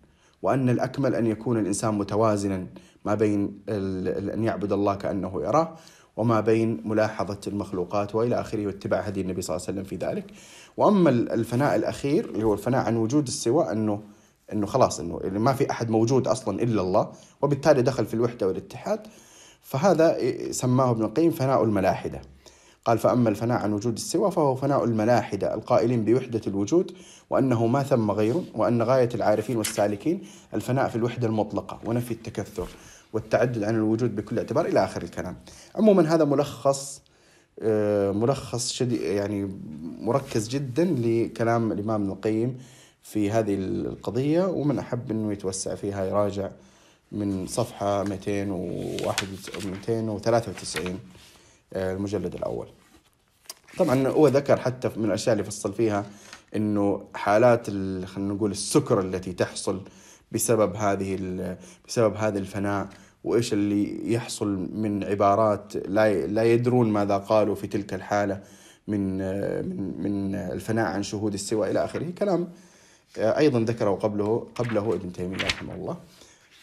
وأن 0.42 0.68
الأكمل 0.68 1.14
أن 1.14 1.26
يكون 1.26 1.58
الإنسان 1.58 1.94
متوازنا 1.94 2.66
ما 3.04 3.14
بين 3.14 3.58
أن 3.68 4.44
يعبد 4.44 4.72
الله 4.72 4.94
كأنه 4.94 5.42
يراه 5.42 5.76
وما 6.16 6.40
بين 6.40 6.82
ملاحظة 6.84 7.40
المخلوقات 7.46 8.14
وإلى 8.14 8.40
آخره 8.40 8.66
واتباع 8.66 9.00
هدي 9.00 9.20
النبي 9.20 9.42
صلى 9.42 9.56
الله 9.56 9.66
عليه 9.68 9.78
وسلم 9.80 9.98
في 9.98 10.06
ذلك. 10.06 10.24
وأما 10.76 11.10
الفناء 11.10 11.76
الأخير 11.76 12.24
اللي 12.24 12.44
هو 12.44 12.54
الفناء 12.54 12.86
عن 12.86 12.96
وجود 12.96 13.26
السوى 13.26 13.72
أنه 13.72 14.00
أنه 14.52 14.66
خلاص 14.66 15.00
أنه 15.00 15.20
ما 15.24 15.52
في 15.52 15.70
أحد 15.70 15.90
موجود 15.90 16.28
أصلا 16.28 16.62
إلا 16.62 16.82
الله 16.82 17.12
وبالتالي 17.42 17.82
دخل 17.82 18.06
في 18.06 18.14
الوحدة 18.14 18.46
والاتحاد. 18.46 19.00
فهذا 19.62 20.18
سماه 20.50 20.90
ابن 20.90 21.04
القيم 21.04 21.30
فناء 21.30 21.64
الملاحدة. 21.64 22.20
قال 22.84 22.98
فأما 22.98 23.28
الفناء 23.28 23.58
عن 23.58 23.72
وجود 23.72 23.94
السوى 23.94 24.30
فهو 24.30 24.54
فناء 24.54 24.84
الملاحدة 24.84 25.54
القائلين 25.54 26.04
بوحدة 26.04 26.40
الوجود 26.46 26.92
وأنه 27.30 27.66
ما 27.66 27.82
ثم 27.82 28.10
غيره 28.10 28.44
وأن 28.54 28.82
غاية 28.82 29.08
العارفين 29.14 29.56
والسالكين 29.56 30.22
الفناء 30.54 30.88
في 30.88 30.96
الوحدة 30.96 31.26
المطلقة 31.26 31.80
ونفي 31.84 32.10
التكثر. 32.10 32.68
والتعدد 33.16 33.62
عن 33.64 33.74
الوجود 33.74 34.16
بكل 34.16 34.38
اعتبار 34.38 34.66
إلى 34.66 34.84
آخر 34.84 35.02
الكلام. 35.02 35.36
عموما 35.74 36.14
هذا 36.14 36.24
ملخص 36.24 37.02
ملخص 38.12 38.72
شديد 38.72 39.00
يعني 39.00 39.60
مركز 40.00 40.48
جدا 40.48 40.84
لكلام 40.84 41.72
الإمام 41.72 42.02
ابن 42.02 42.12
القيم 42.12 42.58
في 43.02 43.30
هذه 43.30 43.54
القضية 43.54 44.44
ومن 44.44 44.78
أحب 44.78 45.10
إنه 45.10 45.32
يتوسع 45.32 45.74
فيها 45.74 46.04
يراجع 46.04 46.50
من 47.12 47.46
صفحة 47.46 48.02
201 48.04 49.28
293 49.66 50.98
المجلد 51.76 52.34
الأول. 52.34 52.68
طبعا 53.78 54.08
هو 54.08 54.28
ذكر 54.28 54.56
حتى 54.56 54.90
من 54.96 55.04
الأشياء 55.04 55.32
اللي 55.32 55.44
فصل 55.44 55.72
فيها 55.72 56.06
إنه 56.56 57.04
حالات 57.14 57.66
خلينا 58.06 58.34
نقول 58.34 58.50
السكر 58.50 59.00
التي 59.00 59.32
تحصل 59.32 59.80
بسبب 60.32 60.76
هذه 60.76 61.18
بسبب 61.88 62.16
هذا 62.16 62.38
الفناء 62.38 62.88
وإيش 63.26 63.52
اللي 63.52 64.12
يحصل 64.12 64.68
من 64.74 65.04
عبارات 65.04 65.76
لا 65.76 66.26
لا 66.26 66.44
يدرون 66.44 66.90
ماذا 66.90 67.16
قالوا 67.16 67.54
في 67.54 67.66
تلك 67.66 67.94
الحالة 67.94 68.40
من 68.88 69.18
من 69.68 70.02
من 70.02 70.34
الفناء 70.34 70.86
عن 70.86 71.02
شهود 71.02 71.34
السوى 71.34 71.70
إلى 71.70 71.84
آخره 71.84 72.10
كلام 72.18 72.48
أيضا 73.18 73.60
ذكره 73.60 73.90
قبله 73.90 74.46
قبله 74.54 74.94
ابن 74.94 75.12
تيمية 75.12 75.44
رحمه 75.44 75.74
الله 75.74 75.96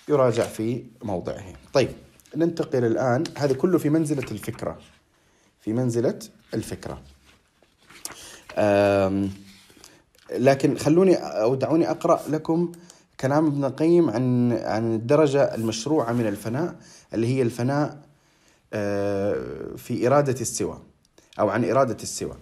يراجع 0.10 0.44
في 0.44 0.84
موضعه. 1.04 1.44
طيب 1.74 1.90
ننتقل 2.36 2.86
الآن 2.86 3.24
هذا 3.38 3.54
كله 3.54 3.78
في 3.78 3.90
منزلة 3.90 4.32
الفكرة. 4.32 4.78
في 5.62 5.74
منزلة 5.74 6.20
الفكرة. 6.54 7.02
لكن 10.38 10.78
خلوني 10.78 11.16
أو 11.16 11.56
دعوني 11.56 11.92
أقرأ 11.92 12.22
لكم 12.30 12.72
كلام 13.24 13.48
ابن 13.48 13.66
القيم 13.66 14.10
عن 14.10 14.52
عن 14.52 14.96
الدرجة 14.96 15.56
المشروعة 15.56 16.12
من 16.12 16.28
الفناء 16.28 16.76
اللي 17.14 17.28
هي 17.28 17.42
الفناء 17.42 17.98
في 19.78 20.08
إرادة 20.08 20.42
السوى 20.42 20.80
أو 21.40 21.50
عن 21.50 21.70
إرادة 21.70 21.98
السوى. 22.04 22.36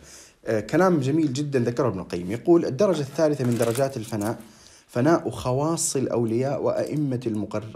كلام 0.70 1.00
جميل 1.00 1.34
جدا 1.34 1.60
ذكره 1.60 1.88
ابن 1.88 2.00
القيم. 2.00 2.32
يقول 2.32 2.66
الدرجة 2.66 3.02
الثالثة 3.02 3.46
من 3.46 3.58
درجات 3.58 3.98
الفناء 3.98 4.40
فناء 4.88 5.30
خواص 5.30 5.96
الأولياء 5.96 6.62
وأئمة 6.62 7.22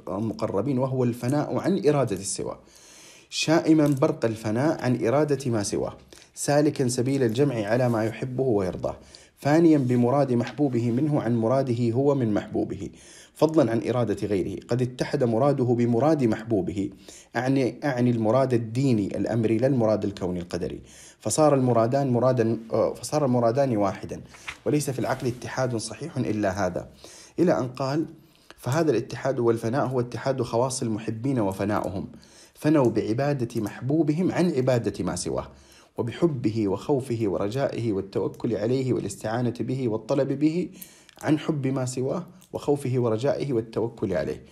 المقربين 0.08 0.80
وهو 0.80 1.04
الفناء 1.04 1.58
عن 1.58 1.88
إرادة 1.88 2.16
السوى. 2.16 2.58
شائما 3.30 3.88
برق 3.88 4.26
الفناء 4.26 4.84
عن 4.84 5.06
إرادة 5.06 5.52
ما 5.52 5.64
سواه. 5.64 5.98
سالكا 6.36 6.88
سبيل 6.88 7.24
الجمع 7.24 7.56
على 7.66 7.90
ما 7.90 8.06
يحبه 8.06 8.44
ويرضاه. 8.44 8.96
فانيا 9.38 9.78
بمراد 9.78 10.34
محبوبه 10.34 10.92
منه 10.92 11.22
عن 11.22 11.36
مراده 11.36 11.92
هو 11.92 12.16
من 12.16 12.34
محبوبه 12.34 12.90
فضلا 13.34 13.72
عن 13.72 13.88
إرادة 13.90 14.28
غيره. 14.28 14.60
قد 14.68 14.82
اتحد 14.82 15.24
مراده 15.24 15.64
بمراد 15.64 16.24
محبوبه 16.24 16.90
أعني, 17.36 17.76
أعني 17.84 18.10
المراد 18.10 18.54
الديني 18.54 19.18
الأمري 19.18 19.58
لا 19.58 19.68
المراد 19.68 20.06
الكوني 20.06 20.40
القدري. 20.40 20.82
فصار 21.20 21.56
المرادان 21.56 22.10
مرادا 22.10 22.58
فصار 22.96 23.26
المرادان 23.26 23.78
واحدا 23.78 24.22
وليس 24.66 24.90
في 24.90 25.00
العقل 25.00 25.28
اتحاد 25.28 25.76
صحيح 25.76 26.18
إلا 26.18 26.66
هذا. 26.66 26.88
إلى 27.40 27.60
أن 27.60 27.68
قال 27.68 28.06
فهذا 28.58 28.92
الاتحاد 28.92 29.40
والفناء 29.40 29.86
هو 29.86 30.00
اتحاد 30.00 30.42
خواص 30.42 30.82
المحبين 30.82 31.40
وفناؤهم 31.40 32.08
فنوا 32.54 32.90
بعبادة 32.90 33.62
محبوبهم 33.62 34.32
عن 34.32 34.52
عبادة 34.52 35.04
ما 35.04 35.16
سواه. 35.16 35.48
وبحبه 35.98 36.68
وخوفه 36.68 37.20
ورجائه 37.22 37.94
والتوكل 37.94 38.56
عليه 38.56 38.94
والاستعانة 38.94 39.54
به 39.60 39.88
والطلب 39.88 40.40
به 40.40 40.70
عن 41.22 41.40
حب 41.40 41.68
ما 41.68 41.86
سواه 41.86 42.28
وخوفه 42.54 42.94
ورجائه 42.98 43.54
والتوكل 43.54 44.14
عليه. 44.14 44.44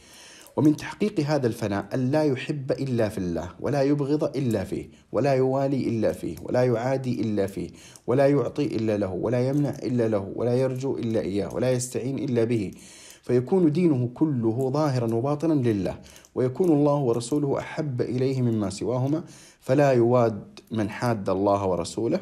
ومن 0.58 0.76
تحقيق 0.76 1.20
هذا 1.20 1.48
الفناء 1.48 1.90
أن 1.94 2.12
لا 2.12 2.24
يحب 2.24 2.72
إلا 2.72 3.10
في 3.10 3.18
الله 3.18 3.50
ولا 3.60 3.82
يبغض 3.82 4.24
إلا 4.38 4.64
فيه 4.64 4.90
ولا 5.12 5.34
يوالي 5.34 5.90
إلا 5.90 6.12
فيه 6.14 6.36
ولا 6.44 6.64
يعادي 6.64 7.22
إلا 7.22 7.48
فيه 7.48 7.70
ولا 8.08 8.28
يعطي 8.28 8.66
إلا 8.66 8.98
له 8.98 9.14
ولا 9.14 9.48
يمنع 9.50 9.70
إلا 9.70 10.08
له 10.08 10.32
ولا 10.36 10.56
يرجو 10.56 10.98
إلا 10.98 11.20
إياه 11.20 11.56
ولا 11.56 11.72
يستعين 11.72 12.20
إلا 12.20 12.44
به. 12.44 12.72
فيكون 13.24 13.72
دينه 13.72 14.10
كله 14.14 14.70
ظاهرا 14.74 15.14
وباطنا 15.16 15.54
لله 15.54 16.00
ويكون 16.36 16.72
الله 16.72 16.96
ورسوله 16.96 17.60
أحب 17.60 18.02
إليه 18.02 18.42
مما 18.42 18.70
سواهما 18.70 19.24
فلا 19.64 19.92
يواد 19.92 20.60
من 20.72 20.90
حاد 20.90 21.30
الله 21.30 21.66
ورسوله 21.66 22.20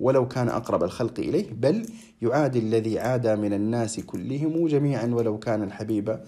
ولو 0.00 0.28
كان 0.28 0.48
أقرب 0.48 0.84
الخلق 0.84 1.20
إليه 1.20 1.50
بل 1.52 1.86
يعادي 2.22 2.58
الذي 2.58 2.98
عادى 2.98 3.36
من 3.36 3.52
الناس 3.52 4.00
كلهم 4.00 4.66
جميعا 4.66 5.06
ولو 5.06 5.38
كان 5.38 5.62
الحبيب 5.62 6.20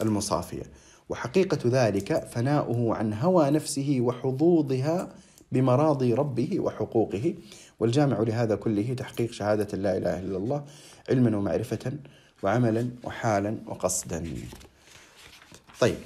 المصافية 0.00 0.62
وحقيقة 1.08 1.58
ذلك 1.66 2.28
فناؤه 2.32 2.94
عن 2.94 3.12
هوى 3.12 3.50
نفسه 3.50 3.98
وحظوظها 4.00 5.08
بمراضي 5.52 6.14
ربه 6.14 6.60
وحقوقه. 6.60 7.34
والجامع 7.80 8.20
لهذا 8.20 8.54
كله 8.54 8.94
تحقيق 8.94 9.32
شهادة 9.32 9.78
لا 9.78 9.96
إله 9.96 10.18
إلا 10.20 10.36
الله 10.36 10.64
علما 11.10 11.36
ومعرفة 11.36 11.92
وعملا 12.42 12.90
وحالا 13.04 13.58
وقصدا. 13.66 14.24
طيب. 15.80 15.96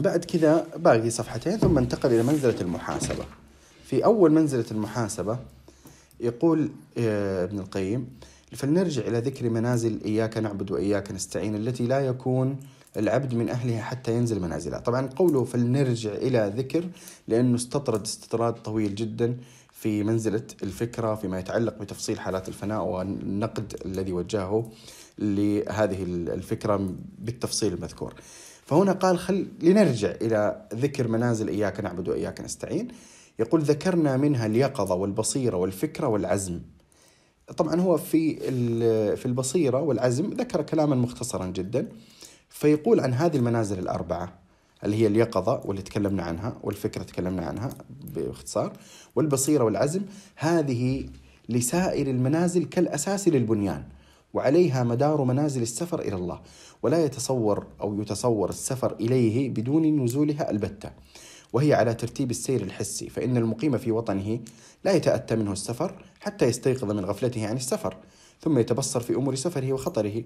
بعد 0.00 0.24
كذا 0.24 0.66
باقي 0.76 1.10
صفحتين 1.10 1.58
ثم 1.58 1.78
انتقل 1.78 2.12
إلى 2.12 2.22
منزلة 2.22 2.60
المحاسبة. 2.60 3.24
في 3.86 4.04
أول 4.04 4.32
منزلة 4.32 4.64
المحاسبة 4.70 5.38
يقول 6.20 6.70
آه، 6.98 7.44
ابن 7.44 7.58
القيم 7.58 8.08
فلنرجع 8.52 9.02
إلى 9.02 9.18
ذكر 9.18 9.50
منازل 9.50 10.00
إياك 10.04 10.38
نعبد 10.38 10.70
وإياك 10.70 11.12
نستعين 11.12 11.54
التي 11.54 11.86
لا 11.86 12.00
يكون 12.00 12.56
العبد 12.96 13.34
من 13.34 13.48
أهلها 13.48 13.82
حتى 13.82 14.16
ينزل 14.16 14.40
منازلها. 14.40 14.78
طبعا 14.78 15.06
قوله 15.16 15.44
فلنرجع 15.44 16.12
إلى 16.12 16.52
ذكر 16.56 16.84
لأنه 17.28 17.54
استطرد 17.54 18.02
استطراد 18.02 18.54
طويل 18.54 18.94
جدا 18.94 19.36
في 19.72 20.02
منزلة 20.02 20.42
الفكرة 20.62 21.14
فيما 21.14 21.38
يتعلق 21.38 21.78
بتفصيل 21.78 22.20
حالات 22.20 22.48
الفناء 22.48 22.84
والنقد 22.84 23.76
الذي 23.84 24.12
وجهه 24.12 24.70
لهذه 25.18 26.02
الفكرة 26.02 26.94
بالتفصيل 27.18 27.72
المذكور. 27.72 28.14
فهنا 28.64 28.92
قال 28.92 29.18
خل 29.18 29.46
لنرجع 29.62 30.10
إلى 30.10 30.68
ذكر 30.74 31.08
منازل 31.08 31.48
إياك 31.48 31.80
نعبد 31.80 32.08
وإياك 32.08 32.40
نستعين. 32.40 32.88
يقول 33.38 33.60
ذكرنا 33.60 34.16
منها 34.16 34.46
اليقظة 34.46 34.94
والبصيرة 34.94 35.56
والفكرة 35.56 36.06
والعزم. 36.06 36.60
طبعا 37.56 37.80
هو 37.80 37.96
في 37.96 38.36
في 39.16 39.26
البصيرة 39.26 39.80
والعزم 39.80 40.30
ذكر 40.30 40.62
كلاما 40.62 40.96
مختصرا 40.96 41.46
جدا. 41.46 41.88
فيقول 42.48 43.00
عن 43.00 43.14
هذه 43.14 43.36
المنازل 43.36 43.78
الأربعة 43.78 44.38
اللي 44.84 44.96
هي 44.96 45.06
اليقظة 45.06 45.60
واللي 45.64 45.82
تكلمنا 45.82 46.22
عنها 46.22 46.58
والفكرة 46.62 47.02
تكلمنا 47.02 47.46
عنها 47.46 47.68
باختصار 48.14 48.72
والبصيرة 49.16 49.64
والعزم 49.64 50.02
هذه 50.36 51.06
لسائر 51.48 52.06
المنازل 52.06 52.64
كالأساس 52.64 53.28
للبنيان. 53.28 53.84
وعليها 54.34 54.82
مدار 54.84 55.24
منازل 55.24 55.62
السفر 55.62 56.00
إلى 56.00 56.16
الله 56.16 56.40
ولا 56.82 57.04
يتصور 57.04 57.66
أو 57.80 58.00
يتصور 58.00 58.48
السفر 58.48 58.96
إليه 59.00 59.48
بدون 59.48 60.04
نزولها 60.04 60.50
البتة. 60.50 60.90
وهي 61.54 61.74
على 61.74 61.94
ترتيب 61.94 62.30
السير 62.30 62.62
الحسي 62.62 63.08
فإن 63.08 63.36
المقيم 63.36 63.78
في 63.78 63.92
وطنه 63.92 64.40
لا 64.84 64.92
يتأتى 64.92 65.36
منه 65.36 65.52
السفر 65.52 66.04
حتى 66.20 66.44
يستيقظ 66.44 66.92
من 66.92 67.04
غفلته 67.04 67.46
عن 67.46 67.56
السفر 67.56 67.96
ثم 68.40 68.58
يتبصر 68.58 69.00
في 69.00 69.14
أمور 69.14 69.34
سفره 69.34 69.72
وخطره 69.72 70.24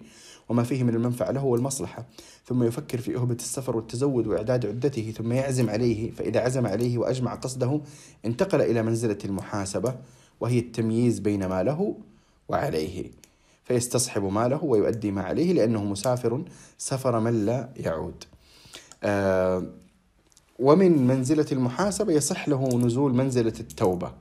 وما 0.48 0.62
فيه 0.62 0.82
من 0.82 0.94
المنفعة 0.94 1.30
له 1.30 1.44
والمصلحة 1.44 2.06
ثم 2.46 2.62
يفكر 2.62 2.98
في 2.98 3.16
أهبة 3.16 3.34
السفر 3.34 3.76
والتزود 3.76 4.26
وإعداد 4.26 4.66
عدته 4.66 5.12
ثم 5.18 5.32
يعزم 5.32 5.70
عليه 5.70 6.10
فإذا 6.10 6.40
عزم 6.40 6.66
عليه 6.66 6.98
وأجمع 6.98 7.34
قصده 7.34 7.80
انتقل 8.24 8.60
إلى 8.60 8.82
منزلة 8.82 9.18
المحاسبة 9.24 9.94
وهي 10.40 10.58
التمييز 10.58 11.18
بين 11.18 11.46
ما 11.46 11.62
له 11.62 11.96
وعليه. 12.48 13.10
فيستصحب 13.68 14.22
ماله 14.24 14.64
ويؤدي 14.64 15.10
ما 15.10 15.22
عليه 15.22 15.52
لأنه 15.52 15.84
مسافر 15.84 16.44
سفر 16.78 17.20
من 17.20 17.46
لا 17.46 17.68
يعود. 17.76 18.24
آه 19.02 19.66
ومن 20.58 21.06
منزلة 21.06 21.46
المحاسبة 21.52 22.12
يصح 22.12 22.48
له 22.48 22.78
نزول 22.78 23.14
منزلة 23.14 23.52
التوبة. 23.60 24.12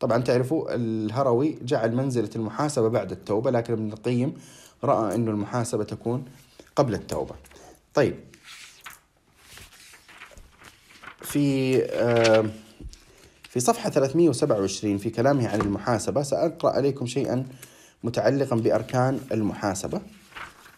طبعا 0.00 0.18
تعرفوا 0.22 0.74
الهروي 0.74 1.58
جعل 1.62 1.96
منزلة 1.96 2.30
المحاسبة 2.36 2.88
بعد 2.88 3.12
التوبة 3.12 3.50
لكن 3.50 3.72
ابن 3.72 3.92
القيم 3.92 4.34
رأى 4.84 5.14
أن 5.14 5.28
المحاسبة 5.28 5.84
تكون 5.84 6.24
قبل 6.76 6.94
التوبة. 6.94 7.34
طيب. 7.94 8.16
في 11.22 11.76
آه 11.84 12.44
في 13.48 13.60
صفحة 13.60 13.90
327 13.90 14.98
في 14.98 15.10
كلامه 15.10 15.48
عن 15.48 15.60
المحاسبة 15.60 16.22
سأقرأ 16.22 16.70
عليكم 16.70 17.06
شيئا 17.06 17.46
متعلقا 18.04 18.56
بأركان 18.56 19.20
المحاسبة 19.32 20.00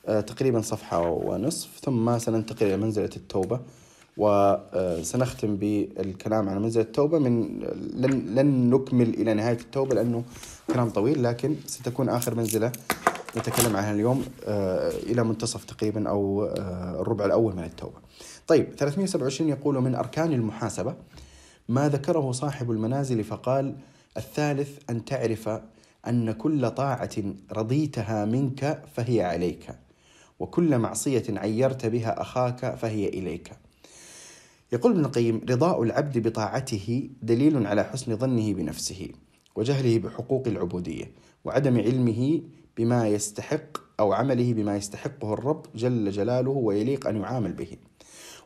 آه 0.07 0.21
تقريبا 0.21 0.61
صفحة 0.61 1.11
ونصف 1.11 1.69
ثم 1.85 2.19
سننتقل 2.19 2.67
إلى 2.67 2.77
منزلة 2.77 3.11
التوبة 3.17 3.61
وسنختم 4.17 5.57
بالكلام 5.57 6.49
عن 6.49 6.63
منزلة 6.63 6.83
التوبة. 6.85 7.19
من 7.19 7.61
لن, 7.95 8.35
لن 8.35 8.71
نكمل 8.71 9.09
إلى 9.09 9.35
نهاية 9.35 9.59
التوبة 9.61 9.95
لأنه 9.95 10.25
كلام 10.73 10.91
طويل 10.91 11.23
لكن 11.23 11.57
ستكون 11.67 12.09
آخر 12.09 12.35
منزلة 12.35 12.73
نتكلم 13.37 13.77
عنها 13.77 13.93
اليوم 13.93 14.25
آه، 14.45 14.91
إلى 14.91 15.25
منتصف 15.25 15.65
تقريبا 15.65 16.09
أو 16.09 16.45
آه، 16.45 17.01
الربع 17.01 17.25
الأول 17.25 17.57
من 17.57 17.65
التوبة. 17.65 17.99
طيب 18.47 18.75
327 18.79 19.51
يقول 19.51 19.75
من 19.81 19.95
أركان 19.95 20.33
المحاسبة 20.33 20.95
ما 21.69 21.89
ذكره 21.89 22.33
صاحب 22.33 22.71
المنازل 22.71 23.25
فقال 23.25 23.75
الثالث 24.17 24.79
أن 24.91 25.05
تعرف 25.05 25.49
أن 26.09 26.33
كل 26.33 26.71
طاعة 26.71 27.11
رضيتها 27.53 28.25
منك 28.25 28.83
فهي 28.95 29.23
عليك 29.23 29.75
وكل 30.39 30.79
معصية 30.79 31.25
عيرت 31.29 31.87
بها 31.87 32.21
أخاك 32.21 32.75
فهي 32.75 33.09
إليك. 33.09 33.53
يقول 34.73 34.93
ابن 34.93 35.05
القيم 35.05 35.41
رضاء 35.51 35.83
العبد 35.83 36.29
بطاعته 36.29 37.11
دليل 37.23 37.67
على 37.67 37.85
حسن 37.85 38.17
ظنه 38.17 38.55
بنفسه 38.55 39.09
وجهله 39.57 39.99
بحقوق 39.99 40.49
العبودية 40.49 41.13
وعدم 41.45 41.79
علمه 41.79 42.41
بما 42.77 43.09
يستحق 43.09 43.79
أو 44.01 44.13
عمله 44.13 44.53
بما 44.53 44.77
يستحقه 44.77 45.33
الرب 45.33 45.67
جل 45.75 46.11
جلاله 46.11 46.51
ويليق 46.51 47.09
أن 47.09 47.17
يعامل 47.17 47.53
به. 47.53 47.77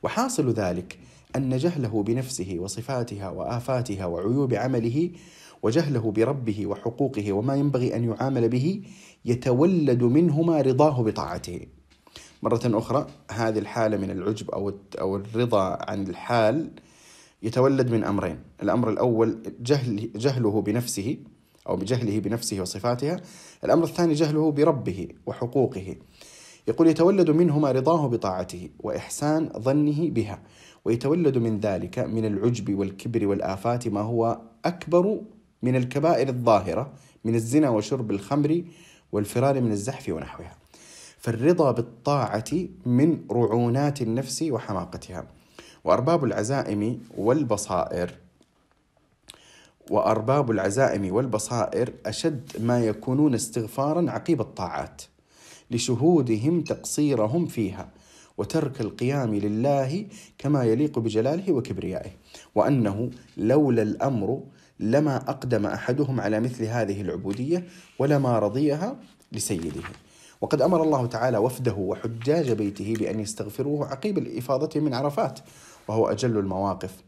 وحاصل 0.03 0.51
ذلك 0.51 0.99
أن 1.37 1.57
جهله 1.57 2.03
بنفسه 2.03 2.57
وصفاتها 2.59 3.29
وآفاتها 3.29 4.07
وعيوب 4.07 4.55
عمله 4.55 5.11
وجهله 5.62 6.11
بربه 6.11 6.66
وحقوقه 6.66 7.33
وما 7.33 7.55
ينبغي 7.55 7.96
أن 7.96 8.05
يعامل 8.05 8.49
به 8.49 8.83
يتولد 9.25 10.03
منهما 10.03 10.61
رضاه 10.61 11.03
بطاعته. 11.03 11.61
مرة 12.42 12.61
أخرى 12.64 13.07
هذه 13.31 13.59
الحالة 13.59 13.96
من 13.96 14.11
العجب 14.11 14.51
أو 14.51 14.73
أو 15.01 15.16
الرضا 15.16 15.79
عن 15.88 16.07
الحال 16.07 16.70
يتولد 17.42 17.90
من 17.90 18.05
أمرين، 18.05 18.38
الأمر 18.62 18.90
الأول 18.90 19.42
جهل 19.61 20.11
جهله 20.16 20.62
بنفسه 20.62 21.16
أو 21.68 21.77
بجهله 21.77 22.20
بنفسه 22.20 22.61
وصفاتها، 22.61 23.20
الأمر 23.64 23.85
الثاني 23.85 24.14
جهله 24.14 24.51
بربه 24.51 25.09
وحقوقه. 25.27 25.96
يقول 26.68 26.88
يتولد 26.88 27.31
منهما 27.31 27.73
رضاه 27.73 28.07
بطاعته 28.07 28.68
وإحسان 28.79 29.49
ظنه 29.59 30.11
بها، 30.11 30.42
ويتولد 30.85 31.38
من 31.38 31.61
ذلك 31.61 31.99
من 31.99 32.25
العجب 32.25 32.79
والكبر 32.79 33.27
والآفات 33.27 33.88
ما 33.88 34.01
هو 34.01 34.40
أكبر 34.64 35.20
من 35.62 35.77
الكبائر 35.77 36.29
الظاهرة 36.29 36.92
من 37.25 37.35
الزنا 37.35 37.68
وشرب 37.68 38.11
الخمر 38.11 38.64
والفرار 39.12 39.61
من 39.61 39.73
الزحف 39.73 40.09
ونحوها. 40.09 40.57
فالرضا 41.18 41.70
بالطاعة 41.70 42.53
من 42.87 43.18
رعونات 43.31 44.03
النفس 44.03 44.42
وحماقتها. 44.42 45.27
وأرباب 45.85 46.25
العزائم 46.25 47.03
والبصائر 47.16 48.14
وأرباب 49.90 50.51
العزائم 50.51 51.14
والبصائر 51.14 51.92
أشد 52.07 52.51
ما 52.61 52.85
يكونون 52.85 53.35
استغفارا 53.35 54.11
عقيب 54.11 54.40
الطاعات. 54.40 55.03
لشهودهم 55.70 56.61
تقصيرهم 56.61 57.46
فيها. 57.46 57.88
وترك 58.38 58.81
القيام 58.81 59.35
لله 59.35 60.07
كما 60.38 60.64
يليق 60.64 60.99
بجلاله 60.99 61.53
وكبريائه. 61.53 62.11
وأنه 62.55 63.11
لولا 63.37 63.83
الأمر 63.83 64.42
لما 64.80 65.16
أقدم 65.16 65.66
أحدهم 65.66 66.20
على 66.20 66.40
مثل 66.40 66.64
هذه 66.64 67.00
العبودية 67.00 67.66
ولما 67.98 68.38
رضيها 68.38 68.96
لسيده. 69.32 69.82
وقد 70.40 70.62
أمر 70.62 70.82
الله 70.82 71.06
تعالى 71.06 71.38
وفده 71.38 71.74
وحجاج 71.74 72.52
بيته 72.52 72.94
بأن 72.98 73.20
يستغفروه 73.20 73.86
عقيب 73.86 74.18
الإفاضة 74.18 74.80
من 74.80 74.94
عرفات 74.94 75.40
وهو 75.88 76.06
أجل 76.08 76.38
المواقف 76.38 77.02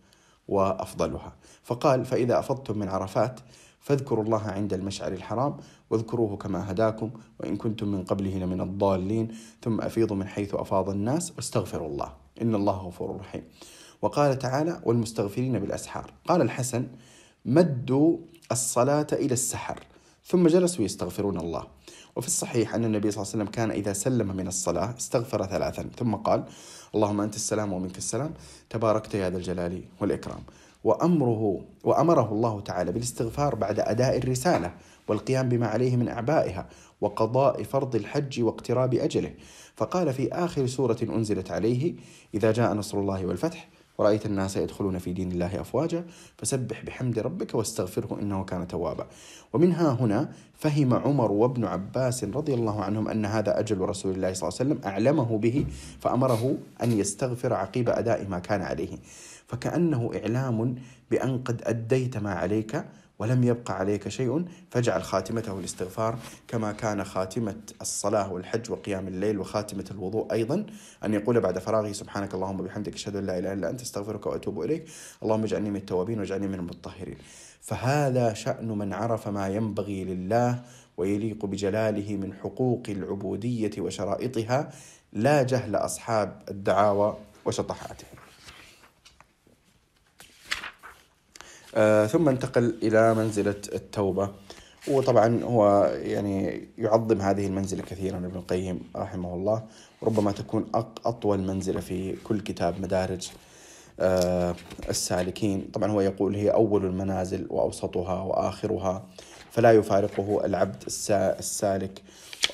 وأفضلها. 0.49 1.33
فقال 1.63 2.05
فإذا 2.05 2.39
أفضتم 2.39 2.79
من 2.79 2.89
عرفات 2.89 3.41
فاذكروا 3.81 4.25
الله 4.25 4.43
عند 4.43 4.73
المشعر 4.73 5.13
الحرام 5.13 5.57
واذكروه 5.91 6.37
كما 6.37 6.71
هداكم 6.71 7.11
وإن 7.41 7.57
كنتم 7.57 7.89
من 7.89 8.05
قبله 8.05 8.39
لمن 8.39 8.61
الضالين 8.61 9.29
ثم 9.63 9.81
أفيضوا 9.81 10.17
من 10.17 10.27
حيث 10.27 10.55
أفاض 10.55 10.91
الناس 10.91 11.33
واستغفروا 11.37 11.89
الله 11.89 12.13
إن 12.43 12.55
الله 12.55 12.77
غفور 12.77 13.17
رحيم. 13.17 13.43
وقال 14.03 14.39
تعالى 14.39 14.81
والمستغفرين 14.85 15.59
بالأسحار. 15.59 16.13
قال 16.29 16.43
الحسن 16.43 16.87
مدوا 17.45 18.17
الصلاة 18.53 19.07
إلى 19.13 19.33
السحر 19.33 19.81
ثم 20.27 20.47
جلسوا 20.47 20.85
يستغفرون 20.85 21.39
الله. 21.39 21.67
وفي 22.17 22.27
الصحيح 22.27 22.75
أن 22.75 22.85
النبي 22.85 23.11
صلى 23.11 23.23
الله 23.23 23.33
عليه 23.33 23.43
وسلم 23.43 23.55
كان 23.55 23.71
إذا 23.71 23.93
سلم 23.93 24.37
من 24.37 24.47
الصلاة 24.47 24.95
استغفر 24.99 25.47
ثلاثا 25.47 25.91
ثم 25.99 26.15
قال 26.15 26.45
اللهم 26.95 27.21
أنت 27.21 27.37
السلام 27.37 27.73
ومنك 27.73 27.99
السلام 27.99 28.35
تباركت 28.71 29.15
يا 29.15 29.31
ذا 29.31 29.37
الجلال 29.37 29.83
والإكرام. 30.01 30.41
وأمره 30.85 31.65
وأمره 31.85 32.33
الله 32.33 32.61
تعالى 32.61 32.93
بالاستغفار 32.93 33.55
بعد 33.55 33.81
أداء 33.81 34.19
الرسالة 34.19 34.75
والقيام 35.09 35.49
بما 35.49 35.67
عليه 35.67 35.97
من 35.97 36.09
أعبائها 36.09 36.69
وقضاء 37.01 37.63
فرض 37.63 37.95
الحج 37.95 38.43
واقتراب 38.43 38.95
أجله. 38.95 39.35
فقال 39.77 40.13
في 40.13 40.33
آخر 40.33 40.67
سورة 40.67 40.99
أنزلت 41.03 41.51
عليه 41.51 41.95
إذا 42.35 42.53
جاء 42.53 42.75
نصر 42.75 42.99
الله 42.99 43.27
والفتح 43.27 43.69
ورأيت 43.99 44.27
الناس 44.27 44.57
يدخلون 44.57 44.99
في 44.99 45.13
دين 45.13 45.33
الله 45.33 45.61
أفواجا 45.61 46.05
فسبح 46.39 46.85
بحمد 46.85 47.19
ربك 47.19 47.55
واستغفره 47.55 48.19
إنه 48.23 48.45
كان 48.45 48.69
توابا. 48.69 49.07
ومنها 49.53 49.93
هنا 49.93 50.33
فهم 50.55 50.95
عمر 50.95 51.33
وابن 51.33 51.65
عباس 51.65 52.25
رضي 52.25 52.55
الله 52.55 52.83
عنهم 52.83 53.09
أن 53.09 53.25
هذا 53.25 53.59
أجل 53.59 53.79
رسول 53.79 54.15
الله 54.15 54.33
صلى 54.33 54.49
الله 54.49 54.59
عليه 54.61 54.71
وسلم 54.71 54.81
أعلمه 54.93 55.39
به 55.39 55.67
فأمره 56.01 56.57
أن 56.83 56.93
يستغفر 56.93 57.53
عقيب 57.55 57.89
أداء 57.89 58.29
ما 58.29 58.39
كان 58.39 58.63
عليه. 58.63 58.99
فكأنه 59.47 60.11
إعلام 60.17 60.75
بأن 61.11 61.39
قد 61.39 61.63
أديت 61.65 62.17
ما 62.17 62.33
عليك 62.33 62.85
ولم 63.23 63.45
يبق 63.45 63.71
عليك 63.71 64.09
شيء 64.09 64.45
فاجعل 64.71 65.03
خاتمته 65.03 65.59
الاستغفار 65.59 66.19
كما 66.49 66.73
كان 66.73 67.05
خاتمة 67.05 67.57
الصلاة 67.81 68.33
والحج 68.33 68.71
وقيام 68.71 69.09
الليل 69.09 69.39
وخاتمة 69.39 69.85
الوضوء 69.91 70.33
أيضا. 70.33 70.67
أن 71.05 71.15
يقول 71.15 71.41
بعد 71.41 71.59
فراغه 71.59 71.93
سبحانك 71.93 72.35
اللهم 72.35 72.61
وبحمدك 72.61 72.95
أشهد 72.95 73.17
أن 73.17 73.27
لا 73.27 73.39
إله 73.39 73.53
إلا 73.53 73.71
أنت 73.71 73.81
أستغفرك 73.81 74.27
وأتوب 74.27 74.63
إليك. 74.63 74.85
اللهم 75.23 75.43
اجعلني 75.43 75.71
من 75.71 75.77
التوابين 75.77 76.19
واجعلني 76.19 76.47
من 76.47 76.55
المطهرين. 76.55 77.19
فهذا 77.61 78.33
شأن 78.33 78.69
من 78.69 78.93
عرف 78.93 79.29
ما 79.29 79.49
ينبغي 79.49 80.05
لله 80.05 80.63
ويليق 80.97 81.47
بجلاله 81.47 82.17
من 82.17 82.35
حقوق 82.35 82.83
العبودية 82.89 83.73
وشرائطها. 83.79 84.71
لا 85.13 85.43
جهل 85.43 85.77
أصحاب 85.77 86.43
الدعاوى 86.49 87.17
وشطحاتهم 87.45 88.22
ثم 92.09 92.29
انتقل 92.29 92.75
إلى 92.83 93.15
منزلة 93.15 93.61
التوبة. 93.75 94.31
وطبعا 94.89 95.45
هو 95.45 95.85
يعني 96.03 96.69
يعظم 96.79 97.21
هذه 97.21 97.47
المنزلة 97.47 97.83
كثيرا 97.83 98.17
ابن 98.17 98.37
القيم 98.37 98.81
رحمه 98.97 99.35
الله. 99.35 99.63
وربما 100.01 100.33
تكون 100.33 100.67
أطول 101.05 101.39
منزلة 101.39 101.81
في 101.81 102.17
كل 102.25 102.41
كتاب 102.41 102.81
مدارج 102.81 103.31
آه 104.01 104.55
السالكين. 104.89 105.69
طبعا 105.73 105.91
هو 105.91 106.01
يقول 106.01 106.35
هي 106.35 106.51
أول 106.51 106.85
المنازل 106.85 107.47
وأوسطها 107.51 108.23
وآخرها 108.23 109.07
فلا 109.51 109.73
يفارقه 109.73 110.45
العبد 110.45 110.85
السالك 111.11 112.03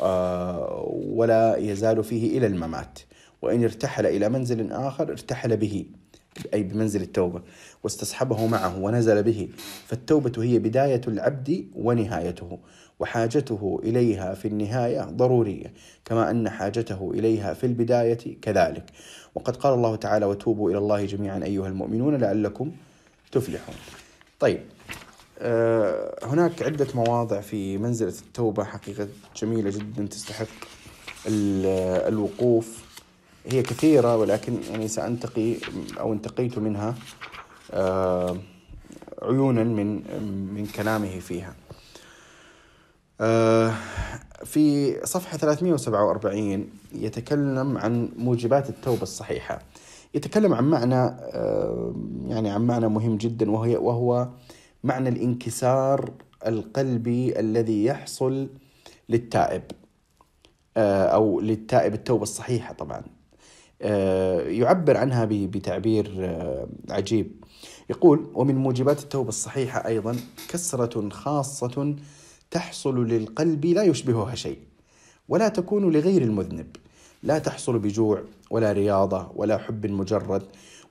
آه 0.01 0.85
ولا 1.09 1.57
يزال 1.57 2.05
فيه 2.05 2.39
إلى 2.39 2.47
الممات. 2.47 2.99
وإن 3.43 3.63
ارتحل 3.65 4.07
إلى 4.07 4.29
منزل 4.29 4.73
آخر 4.73 5.11
ارتحل 5.11 5.57
به. 5.57 5.87
أي 6.55 6.63
بمنزل 6.63 7.03
التوبة 7.03 7.43
واستصحبه 7.83 8.47
معه 8.47 8.79
ونزل 8.79 9.23
به. 9.23 9.49
فالتوبة 9.87 10.43
هي 10.43 10.59
بداية 10.59 11.01
العبد 11.09 11.67
ونهايته 11.75 12.59
وحاجته 12.99 13.81
إليها 13.85 14.35
في 14.35 14.49
النهاية 14.49 15.01
ضرورية 15.01 15.73
كما 16.05 16.31
أن 16.31 16.49
حاجته 16.49 17.11
إليها 17.15 17.55
في 17.55 17.67
البداية 17.67 18.41
كذلك. 18.43 18.85
وقد 19.35 19.57
قال 19.57 19.75
الله 19.75 19.97
تعالى 19.97 20.27
وتوبوا 20.27 20.71
إلى 20.71 20.79
الله 20.79 21.05
جميعا 21.05 21.45
أيها 21.45 21.69
المؤمنون 21.69 22.15
لعلكم 22.15 22.73
تفلحون. 23.33 23.75
طيب 24.41 24.61
آه، 25.41 26.19
هناك 26.23 26.63
عدة 26.63 26.87
مواضع 26.95 27.41
في 27.41 27.79
منزلة 27.79 28.15
التوبة 28.27 28.65
حقيقة 28.65 29.09
جميلة 29.37 29.71
جدا 29.71 30.07
تستحق 30.07 30.49
الوقوف. 31.27 32.88
هي 33.49 33.63
كثيرة 33.63 34.17
ولكن 34.17 34.59
يعني 34.71 34.89
سأنتقي 34.89 35.55
أو 36.01 36.13
انتقيت 36.13 36.59
منها 36.59 36.95
آه، 37.73 38.37
عيونا 39.23 39.65
من 39.65 39.95
من 40.55 40.67
كلامه 40.67 41.19
فيها. 41.19 41.55
آه، 43.21 43.75
في 44.45 44.97
صفحة 45.07 45.37
347 45.37 46.71
يتكلم 46.93 47.79
عن 47.79 48.09
موجبات 48.17 48.69
التوبة 48.71 49.03
الصحيحة. 49.03 49.63
يتكلم 50.15 50.55
عن 50.55 50.65
معنى 50.65 50.95
آه، 50.95 51.95
يعني 52.27 52.51
عن 52.51 52.67
معنى 52.67 52.89
مهم 52.89 53.17
جدا 53.17 53.51
وهي 53.51 53.77
وهو 53.77 54.29
معنى 54.85 55.09
الانكسار 55.09 56.11
القلبي 56.47 57.41
الذي 57.41 57.85
يحصل 57.85 58.49
للتائب 59.09 59.63
أو 60.77 61.41
للتائب 61.41 61.95
التوبة 61.95 62.23
الصحيحة 62.23 62.75
طبعا 62.75 63.03
يعبر 63.81 64.97
عنها 64.97 65.25
بتعبير 65.25 66.15
آه، 66.19 66.69
عجيب. 66.91 67.45
يقول 67.91 68.31
ومن 68.35 68.55
موجبات 68.55 69.03
التوبة 69.03 69.29
الصحيحة 69.29 69.87
أيضا 69.87 70.17
كسرة 70.49 71.09
خاصة 71.09 71.97
تحصل 72.51 73.07
للقلب 73.07 73.67
لا 73.67 73.83
يشبهها 73.83 74.35
شيء 74.35 74.59
ولا 75.29 75.49
تكون 75.49 75.93
لغير 75.93 76.23
المذنب 76.23 76.77
لا 77.23 77.39
تحصل 77.39 77.79
بجوع 77.79 78.23
ولا 78.51 78.73
رياضة 78.73 79.31
ولا 79.37 79.59
حب 79.59 79.87
مجرد 79.87 80.43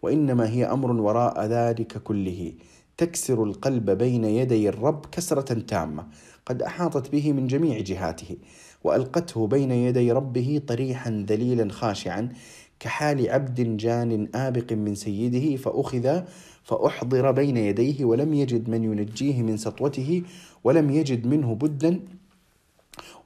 وإنما 0.02 0.50
هي 0.50 0.66
أمر 0.66 0.92
وراء 0.92 1.46
ذلك 1.46 2.04
كله. 2.04 2.54
تكسر 2.98 3.44
القلب 3.44 3.92
بين 3.92 4.24
يدي 4.24 4.70
الرب 4.70 5.06
كسرة 5.06 5.54
تامة 5.54 6.08
قد 6.46 6.62
أحاطت 6.62 7.12
به 7.12 7.34
من 7.34 7.48
جميع 7.48 7.80
جهاته 7.80 8.38
وألقته 8.84 9.48
بين 9.48 9.72
يدي 9.72 10.12
ربه 10.12 10.62
طريحا 10.68 11.26
ذليلا 11.30 11.72
خاشعا 11.72 12.30
كحال 12.80 13.30
عبد 13.30 13.78
جان 13.78 14.30
آبق 14.36 14.74
من 14.74 14.96
سيده 14.96 15.58
فأخذ 15.58 16.22
فأحضر 16.64 17.32
بين 17.32 17.58
يديه 17.58 18.06
ولم 18.06 18.34
يجد 18.34 18.70
من 18.70 18.84
ينجيه 18.84 19.42
من 19.42 19.58
سطوته 19.58 20.24
ولم 20.64 20.90
يجد 20.90 21.28
منه 21.28 21.56
بدا 21.56 22.00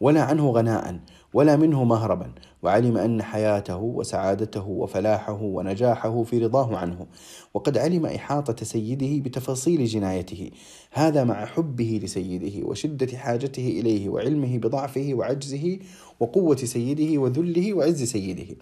ولا 0.01 0.21
عنه 0.21 0.49
غناء 0.49 0.99
ولا 1.33 1.55
منه 1.55 1.83
مهربا 1.83 2.31
وعلم 2.63 2.97
أن 2.97 3.21
حياته 3.21 3.77
وسعادته 3.77 4.67
وفلاحه 4.67 5.41
ونجاحه 5.41 6.23
في 6.23 6.37
رضاه 6.37 6.77
عنه 6.77 7.07
وقد 7.53 7.77
علم 7.77 8.05
إحاطة 8.05 8.65
سيده 8.65 9.23
بتفاصيل 9.23 9.85
جنايته 9.85 10.51
هذا 10.91 11.23
مع 11.23 11.45
حبه 11.45 11.99
لسيده 12.03 12.67
وشدة 12.67 13.17
حاجته 13.17 13.67
إليه 13.67 14.09
وعلمه 14.09 14.57
بضعفه 14.57 15.09
وعجزه 15.13 15.79
وقوة 16.19 16.55
سيده 16.55 17.21
وذله 17.21 17.73
وعز 17.73 18.03
سيده. 18.03 18.55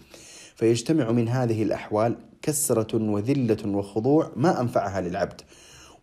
فيجتمع 0.60 1.12
من 1.12 1.28
هذه 1.28 1.63
الأحوال 1.63 2.15
كسرة 2.41 3.12
وذلة 3.12 3.78
وخضوع 3.78 4.32
ما 4.36 4.62
أنفعها 4.62 5.02
للعبد 5.02 5.41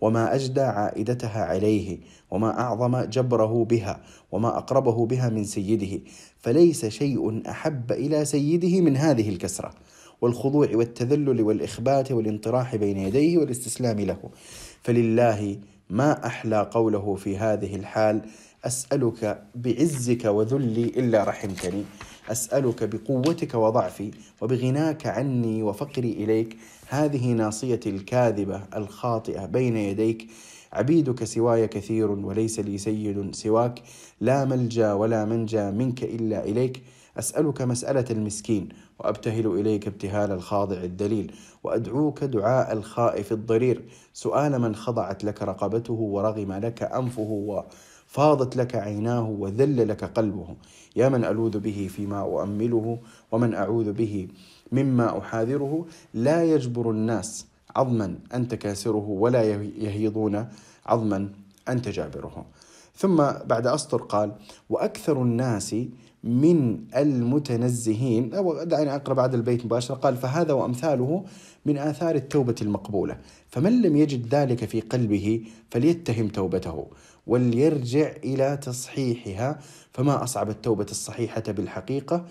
وما 0.00 0.34
أجدى 0.34 0.60
عائدتها 0.60 1.44
عليه 1.44 1.98
وما 2.30 2.60
أعظم 2.60 3.00
جبره 3.00 3.64
بها 3.64 4.00
وما 4.32 4.58
أقربه 4.58 5.06
بها 5.06 5.28
من 5.28 5.44
سيده 5.44 6.00
فليس 6.38 6.86
شيء 6.86 7.50
أحب 7.50 7.92
إلى 7.92 8.24
سيده 8.24 8.80
من 8.80 8.96
هذه 8.96 9.28
الكسرة 9.28 9.70
والخضوع 10.20 10.68
والتذلل 10.74 11.42
والإخبات 11.42 12.12
والانطراح 12.12 12.76
بين 12.76 12.98
يديه 12.98 13.38
والاستسلام 13.38 14.00
له. 14.00 14.30
فلله 14.82 15.58
ما 15.90 16.26
أحلى 16.26 16.70
قوله 16.72 17.14
في 17.14 17.38
هذه 17.38 17.76
الحال 17.76 18.22
أسألك 18.64 19.42
بعزك 19.54 20.24
وذلي 20.24 20.84
إلا 20.84 21.24
رحمتني. 21.24 21.84
أسألك 22.28 22.84
بقوتك 22.84 23.54
وضعفي 23.54 24.10
وبغناك 24.40 25.06
عني 25.06 25.62
وفقري 25.62 26.12
إليك. 26.12 26.56
هذه 26.88 27.32
ناصيتي 27.32 27.90
الكاذبة 27.90 28.62
الخاطئة 28.76 29.46
بين 29.46 29.76
يديك. 29.76 30.28
عبيدك 30.72 31.24
سواي 31.24 31.68
كثير 31.68 32.10
وليس 32.10 32.60
لي 32.60 32.78
سيد 32.78 33.34
سواك. 33.34 33.82
لا 34.20 34.44
ملجأ 34.44 34.92
ولا 34.92 35.24
منجأ 35.24 35.70
منك 35.70 36.02
إلا 36.04 36.44
إليك. 36.44 36.82
أسألك 37.18 37.62
مسألة 37.62 38.04
المسكين 38.10 38.68
وأبتهل 38.98 39.46
إليك 39.46 39.86
ابتهال 39.86 40.32
الخاضع 40.32 40.76
الدليل. 40.76 41.32
وأدعوك 41.64 42.24
دعاء 42.24 42.72
الخائف 42.72 43.32
الضرير. 43.32 43.82
سؤال 44.12 44.58
من 44.58 44.74
خضعت 44.74 45.24
لك 45.24 45.42
رقبته 45.42 45.94
ورغم 45.94 46.52
لك 46.52 46.82
أنفه 46.82 47.64
فاضت 48.06 48.56
لك 48.56 48.74
عيناه 48.74 49.28
وذل 49.28 49.88
لك 49.88 50.04
قلبه. 50.04 50.46
يا 50.96 51.08
من 51.08 51.24
ألوذ 51.24 51.58
به 51.58 51.88
فيما 51.90 52.20
أؤمله 52.20 52.98
ومن 53.32 53.54
أعوذ 53.54 53.92
به 53.92 54.28
مما 54.72 55.18
أحاذره. 55.18 55.86
لا 56.14 56.44
يجبر 56.44 56.90
الناس 56.90 57.46
عظما 57.76 58.18
أنت 58.34 58.54
كاسره 58.54 59.08
ولا 59.08 59.42
يهيضون 59.78 60.48
عظما 60.86 61.28
أنت 61.68 61.88
جابره 61.88 62.44
ثم 62.94 63.16
بعد 63.46 63.66
أسطر 63.66 64.02
قال 64.02 64.32
وأكثر 64.70 65.22
الناس 65.22 65.76
من 66.24 66.78
المتنزهين. 66.96 68.34
أو 68.34 68.64
دعني 68.64 68.94
أقرأ 68.94 69.14
بعد 69.14 69.34
البيت 69.34 69.64
مباشرة 69.64 69.94
قال 69.94 70.16
فهذا 70.16 70.52
وأمثاله 70.52 71.24
من 71.66 71.78
آثار 71.78 72.14
التوبة 72.14 72.54
المقبولة. 72.62 73.18
فمن 73.48 73.82
لم 73.82 73.96
يجد 73.96 74.34
ذلك 74.34 74.64
في 74.64 74.80
قلبه 74.80 75.44
فليتهم 75.70 76.28
توبته. 76.28 76.86
وليرجع 77.26 78.10
إلى 78.24 78.56
تصحيحها 78.56 79.58
فما 79.92 80.24
أصعب 80.24 80.50
التوبة 80.50 80.86
الصحيحة 80.90 81.42
بالحقيقة 81.48 82.24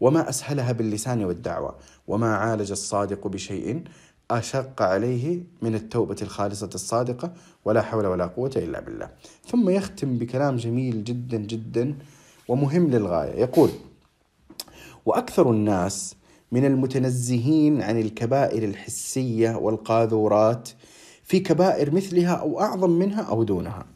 وما 0.00 0.28
أسهلها 0.28 0.72
باللسان 0.72 1.24
والدعوة 1.24 1.74
وما 2.08 2.36
عالج 2.36 2.70
الصادق 2.70 3.26
بشيء 3.26 3.84
أشق 4.30 4.82
عليه 4.82 5.42
من 5.62 5.74
التوبة 5.74 6.16
الخالصة 6.22 6.70
الصادقة 6.74 7.32
ولا 7.64 7.82
حول 7.82 8.06
ولا 8.06 8.26
قوة 8.26 8.50
إلا 8.56 8.80
بالله. 8.80 9.10
ثم 9.46 9.70
يختم 9.70 10.18
بكلام 10.18 10.56
جميل 10.56 11.04
جدا 11.04 11.36
جدا 11.36 11.98
ومهم 12.48 12.90
للغاية. 12.90 13.40
يقول 13.40 13.70
وأكثر 15.06 15.50
الناس 15.50 16.16
من 16.52 16.64
المتنزهين 16.64 17.82
عن 17.82 18.00
الكبائر 18.00 18.64
الحسية 18.64 19.56
والقاذورات 19.56 20.68
في 21.24 21.40
كبائر 21.40 21.94
مثلها 21.94 22.34
أو 22.34 22.60
أعظم 22.60 22.90
منها 22.90 23.22
أو 23.22 23.42
دونها. 23.42 23.93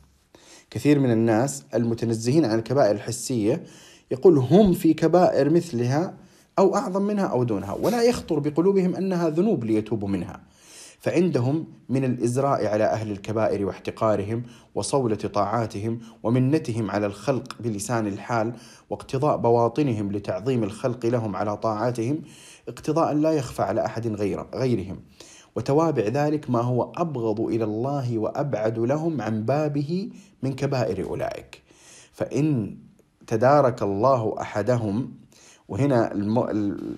كثير 0.70 0.98
من 0.98 1.11
الناس 1.11 1.64
المتنزهين 1.74 2.44
عن 2.44 2.59
الكبائر 2.59 2.94
الحسية 2.94 3.64
يقول 4.11 4.38
هم 4.38 4.72
في 4.72 4.94
كبائر 4.94 5.50
مثلها 5.50 6.14
أو 6.59 6.76
أعظم 6.76 7.02
منها 7.02 7.26
أو 7.26 7.44
دونها 7.44 7.72
ولا 7.72 8.02
يخطر 8.02 8.38
بقلوبهم 8.38 8.96
أنها 8.96 9.28
ذنوب 9.28 9.64
ليتوبوا 9.64 10.09
منها. 10.09 10.40
فعندهم 11.00 11.66
من 11.88 12.04
الإزراء 12.04 12.66
على 12.66 12.85
أهل 12.85 13.11
الكبائر 13.11 13.66
واحتقارهم 13.66 14.42
وصولة 14.74 15.16
طاعاتهم 15.16 16.00
ومنتهم 16.22 16.90
على 16.90 17.07
الخلق 17.07 17.57
بلسان 17.61 18.07
الحال 18.07 18.52
واقتضاء 18.90 19.37
بواطنهم 19.37 20.12
لتعظيم 20.12 20.64
الخلق 20.64 21.07
لهم 21.07 21.37
على 21.37 21.57
طاعاتهم 21.57 22.22
اقتضاء 22.68 23.12
لا 23.14 23.33
يخفى 23.33 23.62
على 23.62 23.87
أحد 23.87 24.07
غير 24.07 24.46
غيرهم. 24.54 25.00
وتوابع 25.58 26.02
ذلك 26.02 26.50
ما 26.50 26.60
هو 26.60 26.92
أبغض 26.96 27.40
إلى 27.40 27.64
الله 27.64 28.18
وأبعد 28.18 28.78
لهم 28.78 29.20
عن 29.20 29.44
بابه 29.44 30.08
من 30.42 30.54
كبائر 30.54 31.04
أولئك. 31.04 31.62
فإن 32.12 32.76
تدارك 33.26 33.82
الله 33.82 34.34
أحدهم 34.40 35.10
وهنا 35.68 36.12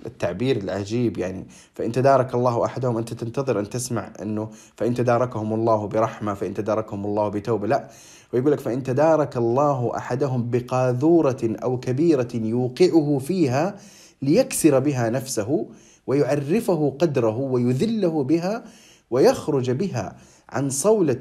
التعبير 0.05 0.57
العجيب 0.57 1.17
يعني 1.17 1.47
فإن 1.73 1.91
تدارك 1.91 2.33
الله 2.33 2.65
أحدهم 2.65 2.97
أنت 2.97 3.13
تنتظر 3.13 3.59
أن 3.59 3.69
تسمع 3.69 4.13
أنه 4.21 4.49
فإن 4.75 4.93
تداركهم 4.93 5.53
الله 5.53 5.87
برحمة 5.87 6.33
فإن 6.33 6.53
تداركهم 6.53 7.05
الله 7.05 7.29
بتوبة 7.29 7.67
لا. 7.67 7.89
ويقول 8.33 8.51
لك 8.51 8.59
فإن 8.59 8.83
تدارك 8.83 9.37
الله 9.37 9.97
أحدهم 9.97 10.49
بقاذورة 10.51 11.41
أو 11.43 11.79
كبيرة 11.79 12.29
يوقعه 12.33 13.19
فيها 13.19 13.75
ليكسر 14.21 14.79
بها 14.79 15.09
نفسه 15.09 15.67
ويعرفه 16.11 16.95
قدره 16.99 17.37
ويذله 17.37 18.23
بها 18.23 18.63
ويخرج 19.11 19.71
بها 19.71 20.15
عن 20.49 20.69
صولة 20.69 21.19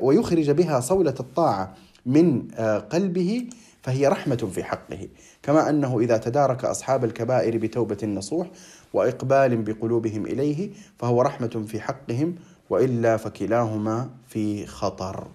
ويخرج 0.00 0.50
بها 0.50 0.80
صولة 0.80 1.14
الطاعة 1.20 1.74
من 2.06 2.48
آه، 2.54 2.78
قلبه 2.78 3.46
فهي 3.82 4.06
رحمة 4.06 4.50
في 4.54 4.64
حقه. 4.64 5.08
كما 5.42 5.70
أنه 5.70 6.00
إذا 6.00 6.16
تدارك 6.16 6.64
أصحاب 6.64 7.04
الكبائر 7.04 7.58
بتوبة 7.58 8.06
نصوح 8.06 8.50
وإقبال 8.94 9.62
بقلوبهم 9.62 10.26
إليه 10.26 10.70
فهو 10.98 11.22
رحمة 11.22 11.64
في 11.68 11.80
حقهم 11.80 12.34
وإلا 12.70 13.16
فكلاهما 13.16 14.10
في 14.28 14.66
خطر. 14.66 15.26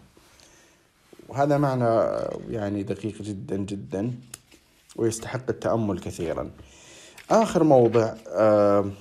وهذا 1.30 1.58
معنى 1.58 2.10
يعني 2.50 2.84
دقيق 2.84 3.22
جدا 3.22 3.58
جدا 3.58 4.12
ويستحق 4.96 5.50
التأمل 5.50 6.00
كثيرا. 6.00 6.50
آخر 7.32 7.64
موضع 7.64 8.14
آه 8.28 8.92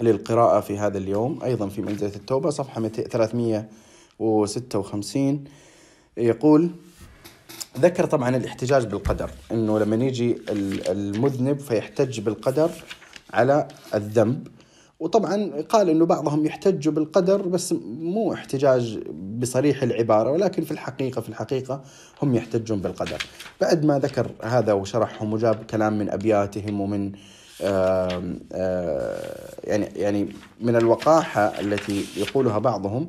للقراءة 0.00 0.60
في 0.60 0.78
هذا 0.78 0.98
اليوم 0.98 1.38
أيضا 1.44 1.68
في 1.68 1.82
منزلة 1.82 2.16
التوبة 2.16 2.50
صفحة 2.50 2.88
356 2.88 5.44
يقول 6.16 6.70
ذكر 7.78 8.06
طبعا 8.06 8.36
الاحتجاج 8.36 8.86
بالقدر 8.86 9.30
إنه 9.52 9.78
لما 9.78 10.04
يجي 10.04 10.38
المذنب 10.48 11.58
فيحتج 11.58 12.20
بالقدر 12.20 12.70
على 13.32 13.68
الذنب. 13.94 14.48
وطبعا 15.00 15.62
قال 15.68 15.90
إنه 15.90 16.06
بعضهم 16.06 16.46
يحتج 16.46 16.88
بالقدر 16.88 17.42
بس 17.42 17.74
مو 17.86 18.32
احتجاج 18.32 18.98
بصريح 19.38 19.82
العبارة 19.82 20.30
ولكن 20.30 20.64
في 20.64 20.70
الحقيقة 20.70 21.20
في 21.20 21.28
الحقيقة 21.28 21.82
هم 22.22 22.34
يحتجون 22.34 22.80
بالقدر. 22.80 23.22
بعد 23.60 23.84
ما 23.84 23.98
ذكر 23.98 24.30
هذا 24.42 24.72
وشرحهم 24.72 25.32
وجاب 25.32 25.64
كلام 25.70 25.98
من 25.98 26.10
أبياتهم 26.10 26.80
ومن 26.80 27.12
آآ 27.62 28.38
آآ 28.52 29.20
يعني 29.64 29.84
يعني 29.84 30.28
من 30.60 30.76
الوقاحة 30.76 31.40
التي 31.40 32.04
يقولها 32.16 32.58
بعضهم 32.58 33.08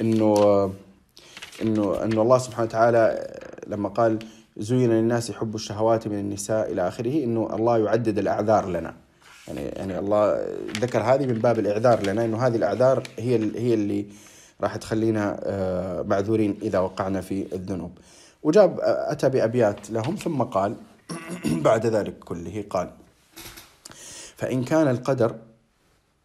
إنه 0.00 0.34
إنه 1.62 2.04
إنه 2.04 2.22
الله 2.22 2.38
سبحانه 2.38 2.68
وتعالى 2.68 3.34
لما 3.66 3.88
قال 3.88 4.18
زين 4.56 4.90
للناس 4.90 5.32
حب 5.32 5.54
الشهوات 5.54 6.08
من 6.08 6.18
النساء 6.18 6.72
إلى 6.72 6.88
آخره 6.88 7.24
إنه 7.24 7.54
الله 7.54 7.78
يعدد 7.78 8.18
الأعذار 8.18 8.68
لنا 8.68 8.94
يعني 9.48 9.60
يعني 9.60 9.98
الله 9.98 10.46
ذكر 10.80 11.02
هذه 11.02 11.26
من 11.26 11.34
باب 11.34 11.58
الإعذار 11.58 12.02
لنا 12.02 12.24
إنه 12.24 12.46
هذه 12.46 12.56
الأعذار 12.56 13.02
هي 13.18 13.36
هي 13.36 13.74
اللي 13.74 14.06
راح 14.60 14.76
تخلينا 14.76 15.40
آه، 15.42 16.02
معذورين 16.02 16.58
إذا 16.62 16.78
وقعنا 16.78 17.20
في 17.20 17.46
الذنوب. 17.54 17.98
وجاب 18.42 18.80
آه، 18.80 19.12
أتى 19.12 19.28
بأبيات 19.28 19.90
لهم 19.90 20.16
ثم 20.16 20.42
قال 20.42 20.76
بعد 21.68 21.86
ذلك 21.86 22.18
كله 22.18 22.64
قال 22.70 22.90
فإن 24.36 24.64
كان 24.64 24.88
القدر 24.88 25.36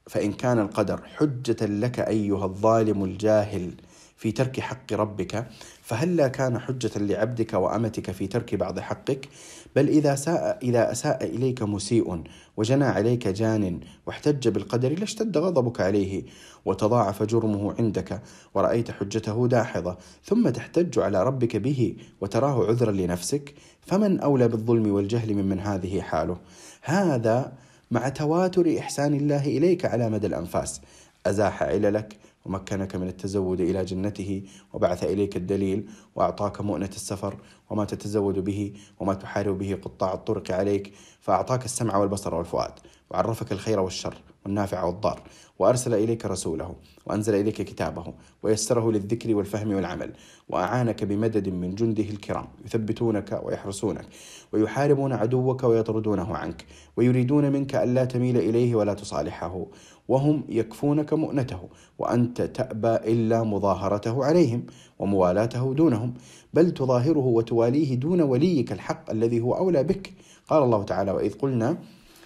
فإن 0.08 0.34
كان 0.34 0.60
القدر 0.60 1.01
حجة 1.17 1.65
لك 1.65 1.99
أيها 1.99 2.45
الظالم 2.45 3.03
الجاهل 3.03 3.73
في 4.19 4.32
ترك 4.32 4.60
حق 4.60 4.93
ربك 4.93 5.47
فهلا 5.82 6.27
كان 6.27 6.60
حجة 6.60 6.91
لعبدك 6.95 7.53
وأمتك 7.53 8.12
في 8.12 8.27
ترك 8.27 8.55
بعض 8.55 8.79
حقك؟ 8.79 9.29
بل 9.75 9.88
إذا 9.88 10.15
ساء 10.15 10.60
إذا 10.62 10.91
أساء 10.91 11.25
إليك 11.25 11.62
مسيء 11.62 12.23
وجنى 12.58 12.86
عليك 12.86 13.27
جان 13.27 13.79
واحتج 14.08 14.47
بالقدر 14.47 14.99
لاشتد 14.99 15.38
غضبك 15.38 15.82
عليه 15.82 16.23
وتضاعف 16.65 17.23
جرمه 17.23 17.75
عندك 17.79 18.21
ورأيت 18.53 18.91
حجته 18.91 19.47
داحضة 19.47 19.97
ثم 20.23 20.49
تحتج 20.49 20.99
على 20.99 21.23
ربك 21.23 21.58
به 21.58 21.95
وتراه 22.21 22.67
عذرا 22.67 22.91
لنفسك 22.91 23.53
فمن 23.82 24.19
أولى 24.19 24.47
بالظلم 24.47 24.91
والجهل 24.91 25.34
ممن 25.34 25.60
هذه 25.60 26.01
حاله؟ 26.01 26.38
هذا 26.82 27.53
مع 27.91 28.10
تواتر 28.10 28.79
إحسان 28.79 29.13
الله 29.13 29.45
إليك 29.45 29.86
على 29.86 30.10
مدى 30.10 30.27
الأنفاس. 30.27 30.82
أزاح 31.25 31.63
عللك؟ 31.63 32.17
ومكنك 32.45 32.95
من 32.95 33.08
التزود 33.08 33.62
إلى 33.62 33.86
جنته 33.86 34.43
وبعث 34.73 35.04
إليك 35.04 35.38
الدليل 35.38 35.89
وأعطاك 36.15 36.62
مؤنة 36.62 36.89
السفر 36.95 37.38
وما 37.69 37.86
تتزود 37.86 38.39
به 38.39 38.73
وما 38.99 39.13
تحارب 39.13 39.58
به 39.58 39.80
قطاع 39.82 40.13
الطرق 40.13 40.52
عليك 40.52 40.93
فأعطاك 41.21 41.65
السمع 41.65 41.97
والبصر 41.97 42.36
والفؤاد 42.36 42.73
وعرفك 43.10 43.52
الخير 43.52 43.80
والشر. 43.80 44.17
والنافع 44.49 44.83
والضار 44.83 45.21
وأرسل 45.59 45.93
إليك 45.93 46.25
رسوله 46.25 46.75
وأنزل 47.05 47.35
إليك 47.35 47.62
كتابه 47.62 48.13
ويسره 48.43 48.91
للذكر 48.91 49.35
والفهم 49.35 49.73
والعمل 49.73 50.12
وأعانك 50.49 51.03
بمدد 51.03 51.49
من 51.49 51.75
جنده 51.75 52.03
الكرام 52.03 52.47
يثبتونك 52.65 53.41
ويحرسونك 53.43 54.05
ويحاربون 54.53 55.13
عدوك 55.13 55.63
ويطردونه 55.63 56.38
عنك 56.38 56.65
ويريدون 56.97 57.51
منك 57.51 57.75
ألا 57.75 58.05
تميل 58.05 58.38
إليه 58.38 58.75
ولا 58.75 58.93
تصالحه 58.93 59.65
وهم 60.07 60.43
يكفونك 60.49 61.13
مؤنته 61.13 61.59
وأنت 61.99 62.41
تأبى 62.41 62.95
إلا 62.95 63.43
مظاهرته 63.43 64.25
عليهم 64.25 64.63
وموالاته 64.99 65.73
دونهم 65.73 66.13
بل 66.53 66.71
تظاهره 66.71 67.25
وتواليه 67.25 67.95
دون 67.95 68.21
وليك 68.21 68.71
الحق 68.71 69.09
الذي 69.12 69.39
هو 69.41 69.53
أولى 69.53 69.83
بك. 69.83 70.13
قال 70.47 70.63
الله 70.63 70.83
تعالى 70.83 71.12
وإذ 71.12 71.33
قلنا 71.33 71.77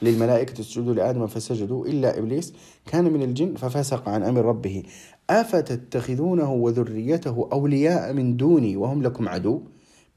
للملائكة 0.01 0.61
اسجدوا 0.61 0.93
لآدم 0.93 1.27
فسجدوا 1.27 1.85
إلا 1.85 2.17
إبليس 2.17 2.53
كان 2.85 3.13
من 3.13 3.21
الجن 3.21 3.55
ففسق 3.55 4.09
عن 4.09 4.23
أمر 4.23 4.45
ربه. 4.45 4.83
أفتتخذونه 5.29 6.53
وذريته 6.53 7.49
أولياء 7.53 8.13
من 8.13 8.37
دوني 8.37 8.77
وهم 8.77 9.03
لكم 9.03 9.29
عدو؟ 9.29 9.61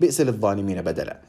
بئس 0.00 0.20
للظالمين 0.20 0.82
بدلا. 0.82 1.20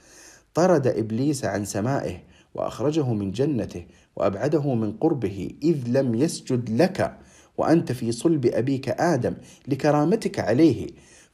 طرد 0.53 0.87
إبليس 0.87 1.45
عن 1.45 1.65
سمائه 1.65 2.17
وأخرجه 2.55 3.13
من 3.13 3.31
جنته 3.31 3.85
وأبعده 4.15 4.73
من 4.73 4.91
قربه 4.91 5.51
إذ 5.63 5.77
لم 5.87 6.15
يسجد 6.15 6.81
لك 6.81 7.17
وأنت 7.57 7.91
في 7.91 8.11
صلب 8.11 8.45
أبيك 8.45 8.89
آدم 8.89 9.33
لكرامتك 9.67 10.39
عليه. 10.39 10.87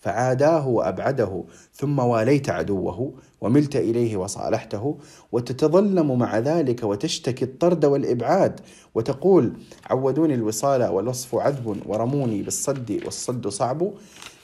فعاداه 0.03 0.67
وأبعده 0.67 1.43
ثم 1.73 1.99
واليت 1.99 2.49
عدوه 2.49 3.13
وملت 3.41 3.75
إليه 3.75 4.17
وصالحته 4.17 4.97
وتتظلم 5.31 6.19
مع 6.19 6.39
ذلك 6.39 6.83
وتشتكي 6.83 7.45
الطرد 7.45 7.85
والإبعاد 7.85 8.59
وتقول 8.95 9.53
عودوني 9.89 10.33
الوصال 10.33 10.83
والوصف 10.83 11.35
عذب 11.35 11.77
ورموني 11.85 12.41
بالصد 12.41 13.01
والصد 13.05 13.47
صعب. 13.47 13.91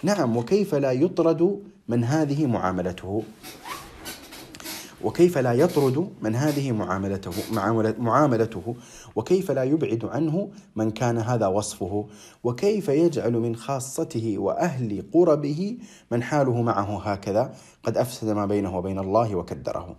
نعم 0.04 0.38
وكيف 0.38 0.76
لا 0.76 0.92
يطرد 0.92 1.60
من 1.88 2.04
هذه 2.04 2.46
معاملته؟ 2.46 3.24
وكيف 5.04 5.38
لا 5.38 5.54
يطرد 5.54 6.10
من 6.22 6.36
هذه 6.36 6.72
معاملته 6.72 7.32
معاملته 8.00 8.76
وكيف 9.16 9.52
لا 9.52 9.64
يبعد 9.64 10.06
عنه 10.06 10.50
من 10.76 10.92
كان 10.92 11.18
هذا 11.18 11.48
وصفه 11.48 12.08
وكيف 12.44 12.90
يجعل 12.90 13.34
من 13.34 13.56
خاصته 13.56 14.38
وأهل 14.38 15.04
قربه 15.14 15.78
من 16.12 16.24
حاله 16.24 16.62
معه 16.62 17.12
هكذا. 17.12 17.54
قد 17.84 17.98
أفسد 17.98 18.30
ما 18.30 18.46
بينه 18.46 18.78
وبين 18.78 19.00
الله 19.00 19.36
وكدره. 19.36 19.96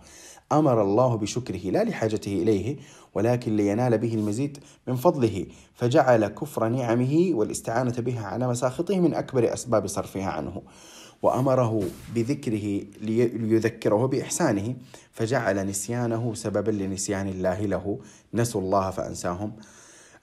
أمر 0.51 0.81
الله 0.81 1.15
بشكره 1.15 1.59
لا 1.59 1.83
لحاجته 1.83 2.33
إليه 2.33 2.77
ولكن 3.13 3.55
لينال 3.55 3.97
به 3.97 4.13
المزيد 4.13 4.57
من 4.87 4.95
فضله 4.95 5.45
فجعل 5.75 6.27
كفر 6.27 6.67
نعمه 6.67 7.31
والاستعانة 7.33 7.95
بها 7.97 8.25
على 8.25 8.47
مساخطه 8.47 8.99
من 8.99 9.13
أكبر 9.13 9.53
أسباب 9.53 9.87
صرفها 9.87 10.25
عنه. 10.25 10.61
وأمره 11.21 11.83
بذكره 12.15 12.81
ليذكره 13.01 14.05
بإحسانه 14.05 14.75
فجعل 15.11 15.67
نسيانه 15.67 16.33
سببا 16.33 16.71
لنسيان 16.71 17.27
الله 17.27 17.65
له. 17.65 17.99
نسوا 18.33 18.61
الله 18.61 18.89
فأنساهم 18.89 19.51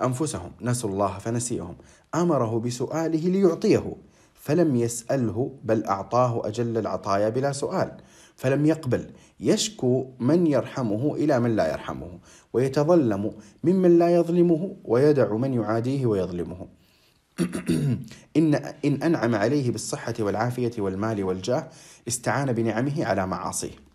أنفسهم 0.02 0.50
نسوا 0.62 0.90
الله 0.90 1.18
فنسيهم. 1.18 1.76
أمره 2.14 2.61
بسؤاله 2.61 3.20
ليعطيه 3.28 3.96
فلم 4.34 4.76
يسأله 4.76 5.52
بل 5.64 5.84
أعطاه 5.84 6.48
أجل 6.48 6.78
العطايا 6.78 7.28
بلا 7.28 7.52
سؤال. 7.52 7.92
فلم 8.37 8.66
يقبل 8.66 9.11
يشكو 9.40 10.06
من 10.18 10.46
يرحمه 10.46 11.14
إلى 11.14 11.40
من 11.40 11.56
لا 11.56 11.72
يرحمه 11.72 12.18
ويتظلم 12.52 13.32
ممن 13.64 13.98
لا 13.98 14.14
يظلمه 14.14 14.76
ويدع 14.84 15.37
من 15.37 15.54
يعاديه 15.54 16.06
ويظلمه. 16.06 16.77
إن 18.37 18.55
إن 18.85 19.03
أنعم 19.03 19.35
عليه 19.35 19.70
بالصحة 19.70 20.14
والعافية 20.20 20.70
والمال 20.79 21.24
والجاه 21.24 21.68
استعان 22.09 22.53
بنعمه 22.53 23.05
على 23.05 23.27
معاصيه. 23.27 23.88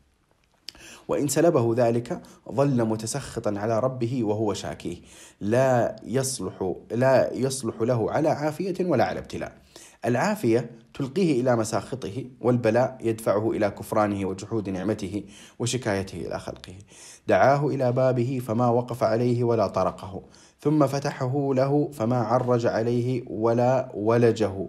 وإن 1.07 1.27
سلبه 1.27 1.73
ذلك 1.77 2.21
ظل 2.51 2.85
متسخطا 2.85 3.53
على 3.57 3.79
ربه 3.79 4.23
وهو 4.23 4.53
شاكيه. 4.53 4.97
لا 5.41 5.95
يصلح 6.03 6.73
لا 6.91 7.33
يصلح 7.33 7.81
له 7.81 8.11
على 8.11 8.29
عافية 8.29 8.85
ولا 8.85 9.05
على 9.05 9.19
ابتلاء. 9.19 9.57
العافية 10.05 10.71
تلقيه 10.93 11.41
إلى 11.41 11.55
مساخطه 11.55 12.25
والبلاء 12.41 12.97
يدفعه 13.01 13.51
إلى 13.51 13.69
كفرانه 13.69 14.25
وجحود 14.25 14.69
نعمته 14.69 15.23
وشكايته 15.59 16.27
إلى 16.27 16.39
خلقه. 16.39 16.73
دعاه 17.27 17.67
إلى 17.67 17.91
بابه 17.91 18.41
فما 18.47 18.67
وقف 18.67 19.03
عليه 19.03 19.43
ولا 19.43 19.67
طرقه. 19.67 20.23
ثم 20.63 20.87
فتحه 20.87 21.53
له 21.53 21.89
فما 21.93 22.17
عرج 22.17 22.65
عليه 22.65 23.23
ولا 23.29 23.91
ولجه. 23.95 24.67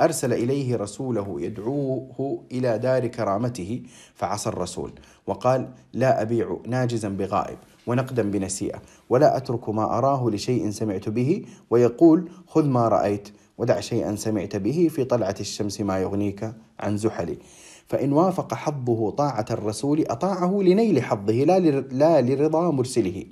أرسل 0.00 0.32
إليه 0.32 0.76
رسوله 0.76 1.40
يدعوه 1.40 2.44
إلى 2.52 2.78
دار 2.78 3.06
كرامته 3.06 3.82
فعصى 4.14 4.48
الرسول 4.48 4.92
وقال 5.26 5.68
لا 5.92 6.22
أبيع 6.22 6.56
ناجزا 6.66 7.08
بغائب 7.08 7.58
ونقدا 7.86 8.30
بنسيئة 8.30 8.82
ولا 9.08 9.36
أترك 9.36 9.68
ما 9.68 9.98
أراه 9.98 10.30
لشيء 10.30 10.70
سمعت 10.70 11.08
به 11.08 11.44
ويقول 11.70 12.30
خذ 12.46 12.66
ما 12.66 12.88
رأيت 12.88 13.28
ودع 13.58 13.80
شيئا 13.80 14.16
سمعت 14.16 14.56
به 14.56 14.88
في 14.90 15.04
طلعة 15.04 15.36
الشمس 15.40 15.80
ما 15.80 15.98
يغنيك 15.98 16.52
عن 16.80 16.96
زحلي 16.96 17.38
فإن 17.86 18.12
وافق 18.12 18.54
حظه 18.54 19.10
طاعة 19.10 19.46
الرسول 19.50 20.04
أطاعه 20.08 20.58
لنيل 20.62 21.02
حظه 21.02 21.32
لا 21.32 21.58
لا 21.90 22.20
لرضا 22.20 22.70
مرسله. 22.70 23.24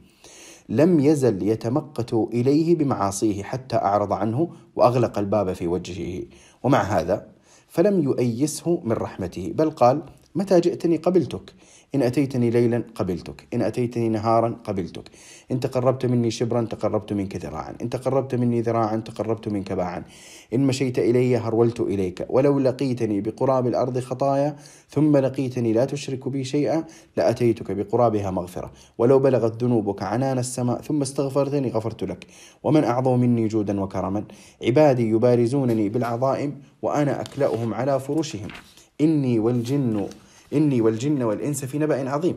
لم 0.68 1.00
يزل 1.00 1.48
يتمقت 1.48 2.14
إليه 2.14 2.76
بمعاصيه 2.76 3.42
حتى 3.42 3.76
أعرض 3.76 4.12
عنه 4.12 4.50
وأغلق 4.76 5.18
الباب 5.18 5.52
في 5.52 5.66
وجهه. 5.66 6.22
ومع 6.62 6.82
هذا 6.82 7.26
فلم 7.68 8.02
يؤيسه 8.02 8.80
من 8.84 8.92
رحمته 8.92 9.52
بل 9.54 9.70
قال 9.70 10.02
متى 10.34 10.60
جئتني 10.60 10.96
قبلتك؟ 10.96 11.54
إن 11.94 12.02
أتيتني 12.02 12.50
ليلا 12.50 12.82
قبلتك. 12.94 13.46
إن 13.54 13.62
أتيتني 13.62 14.08
نهارا 14.08 14.56
قبلتك. 14.64 15.02
إن 15.50 15.60
تقربت 15.60 16.06
مني 16.06 16.30
شبرا 16.30 16.62
تقربت 16.62 17.12
منك 17.12 17.36
ذراعا. 17.36 17.74
إن 17.82 17.90
تقربت 17.90 18.34
مني 18.34 18.60
ذراعا 18.60 18.96
تقربت 18.96 19.48
منك 19.48 19.72
باعا. 19.72 20.04
إن 20.54 20.66
مشيت 20.66 20.98
إلي 20.98 21.36
هرولت 21.36 21.80
إليك. 21.80 22.26
ولو 22.28 22.58
لقيتني 22.58 23.20
بقراب 23.20 23.66
الأرض 23.66 23.98
خطايا 23.98 24.56
ثم 24.88 25.16
لقيتني 25.16 25.72
لا 25.72 25.84
تشرك 25.84 26.28
بي 26.28 26.44
شيئا 26.44 26.84
لأتيتك 27.16 27.72
بقرابها 27.72 28.30
مغفرة. 28.30 28.72
ولو 28.98 29.18
بلغت 29.18 29.64
ذنوبك 29.64 30.02
عنان 30.02 30.38
السماء 30.38 30.80
ثم 30.82 31.02
استغفرتني 31.02 31.68
غفرت 31.68 32.04
لك. 32.04 32.26
ومن 32.62 32.84
أعظم 32.84 33.20
مني 33.20 33.48
جودا 33.48 33.80
وكرما. 33.80 34.24
عبادي 34.62 35.08
يبارزونني 35.10 35.88
بالعظائم 35.88 36.60
وأنا 36.82 37.20
أكلأهم 37.20 37.74
على 37.74 38.00
فرشهم. 38.00 38.48
إني 39.00 39.38
والجن 39.38 40.08
إني 40.52 40.80
والجن 40.80 41.22
والإنس 41.22 41.64
في 41.64 41.78
نبأ 41.78 42.10
عظيم. 42.10 42.36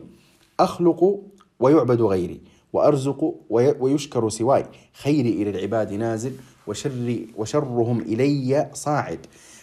أخلق 0.59 1.19
ويعبد 1.59 2.01
غيري 2.01 2.41
وأرزق 2.73 3.35
ويشكر 3.49 4.29
سواي. 4.29 4.65
خيري 4.93 5.29
إلى 5.29 5.49
العباد 5.49 5.93
نازل 5.93 6.31
وشري 6.67 7.27
وشرهم 7.37 8.01
إلي 8.01 8.69
صاعد. 8.73 9.19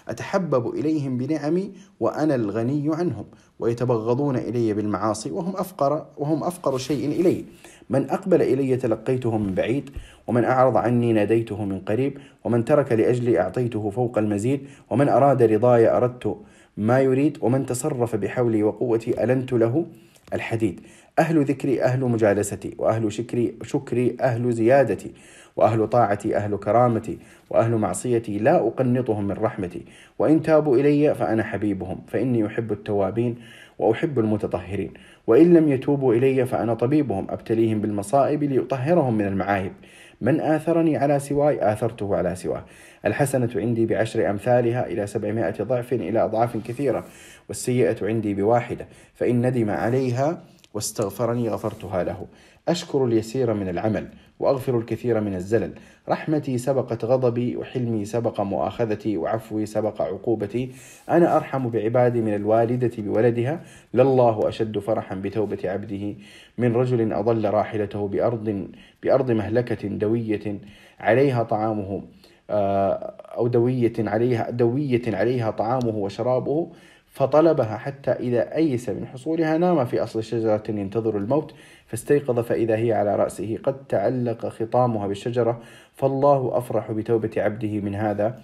أتحبب 0.08 0.74
إليهم 0.74 1.18
بنعمي 1.18 1.72
وأنا 2.00 2.34
الغني 2.34 2.94
عنهم. 2.94 3.24
ويتبغضون 3.58 4.36
إلي 4.36 4.74
بالمعاصي 4.74 5.30
وهم 5.30 5.56
أفقر 5.56 6.06
وهم 6.16 6.44
أفقر 6.44 6.78
شيء 6.78 7.20
إلي. 7.20 7.44
من 7.90 8.10
أقبل 8.10 8.42
إلي 8.42 8.76
تلقيته 8.76 9.38
من 9.38 9.54
بعيد 9.54 9.90
ومن 10.26 10.44
أعرض 10.44 10.76
عني 10.76 11.12
ناديته 11.12 11.64
من 11.64 11.80
قريب 11.80 12.18
ومن 12.44 12.64
ترك 12.64 12.92
لأجلي 12.92 13.40
أعطيته 13.40 13.90
فوق 13.90 14.18
المزيد 14.18 14.60
ومن 14.90 15.08
أراد 15.08 15.42
رضاي 15.42 15.96
أردت 15.96 16.36
ما 16.76 17.00
يريد 17.00 17.38
ومن 17.40 17.66
تصرف 17.66 18.16
بحولي 18.16 18.62
وقوتي 18.62 19.24
ألنت 19.24 19.52
له 19.52 19.86
الحديد. 20.34 20.80
أهل 21.18 21.44
ذكري 21.44 21.82
أهل 21.82 22.00
مجالستي 22.00 22.74
وأهل 22.78 23.12
شكري 23.12 23.54
شكري 23.62 24.16
أهل 24.20 24.52
زيادتي 24.52 25.12
وأهل 25.56 25.86
طاعتي 25.86 26.36
أهل 26.36 26.56
كرامتي 26.56 27.18
وأهل 27.50 27.76
معصيتي 27.76 28.38
لا 28.38 28.56
أقنطهم 28.56 29.24
من 29.24 29.34
رحمتي. 29.34 29.82
وإن 30.18 30.42
تابوا 30.42 30.76
إلي 30.76 31.14
فأنا 31.14 31.42
حبيبهم 31.42 32.00
فإني 32.08 32.46
أحب 32.46 32.72
التوابين 32.72 33.36
وأحب 33.78 34.18
المتطهرين. 34.18 34.92
وإن 35.26 35.54
لم 35.54 35.68
يتوبوا 35.68 36.14
إلي 36.14 36.46
فأنا 36.46 36.74
طبيبهم 36.74 37.26
أبتليهم 37.30 37.80
بالمصائب 37.80 38.44
ليطهرهم 38.44 39.14
من 39.14 39.26
المعايب. 39.26 39.72
من 40.20 40.40
آثرني 40.40 40.96
على 40.96 41.18
سواي 41.18 41.72
آثرته 41.72 42.16
على 42.16 42.34
سواه. 42.34 42.64
الحسنة 43.06 43.50
عندي 43.56 43.86
بعشر 43.86 44.30
أمثالها 44.30 44.86
إلى 44.86 45.06
سبعمائة 45.06 45.62
ضعف 45.62 45.92
إلى 45.92 46.24
أضعاف 46.24 46.56
كثيرة 46.56 47.04
والسيئة 47.48 48.06
عندي 48.06 48.34
بواحدة 48.34 48.86
فإن 49.14 49.46
ندم 49.46 49.70
عليها 49.70 50.42
واستغفرني 50.74 51.48
غفرتها 51.48 52.04
له. 52.04 52.26
أشكر 52.68 53.04
اليسير 53.04 53.54
من 53.54 53.68
العمل 53.68 54.08
وأغفر 54.40 54.78
الكثير 54.78 55.20
من 55.20 55.34
الزلل. 55.34 55.72
رحمتي 56.08 56.58
سبقت 56.58 57.04
غضبي 57.04 57.56
وحلمي 57.56 58.04
سبق 58.04 58.40
مؤاخذتي 58.40 59.16
وعفوي 59.16 59.66
سبق 59.66 60.02
عقوبتي. 60.02 60.70
أنا 61.10 61.36
أرحم 61.36 61.68
بعبادي 61.68 62.20
من 62.20 62.34
الوالدة 62.34 62.90
بولدها. 62.98 63.60
لله 63.94 64.48
أشد 64.48 64.78
فرحا 64.78 65.14
بتوبة 65.14 65.58
عبده. 65.64 66.14
من 66.58 66.74
رجل 66.74 67.12
أضل 67.12 67.50
راحلته 67.50 68.08
بأرض 68.08 68.68
بأرض 69.02 69.30
مهلكة 69.30 69.88
دوية 69.88 70.58
عليها 71.00 71.42
طعامه. 71.42 72.02
أو 72.50 73.46
دوية 73.46 73.92
عليها 73.98 74.50
دوية 74.50 75.02
عليها 75.06 75.50
طعامه 75.50 75.96
وشرابه 75.96 76.70
فطلبها 77.16 77.76
حتى 77.76 78.10
إذا 78.10 78.56
أيس 78.56 78.88
من 78.88 79.06
حصولها 79.06 79.58
نام 79.58 79.84
في 79.84 80.02
أصل 80.02 80.24
شجرة 80.24 80.62
ينتظر 80.68 81.16
الموت 81.16 81.54
فاستيقظ 81.86 82.38
فإذا 82.40 82.76
هي 82.76 82.92
على 82.92 83.16
رأسه. 83.16 83.58
قد 83.62 83.86
تعلق 83.86 84.46
خطامها 84.46 85.06
بالشجرة 85.06 85.60
فالله 85.94 86.58
أفرح 86.58 86.92
بتوبة 86.92 87.30
عبده 87.36 87.80
من 87.80 87.94
هذا 87.94 88.40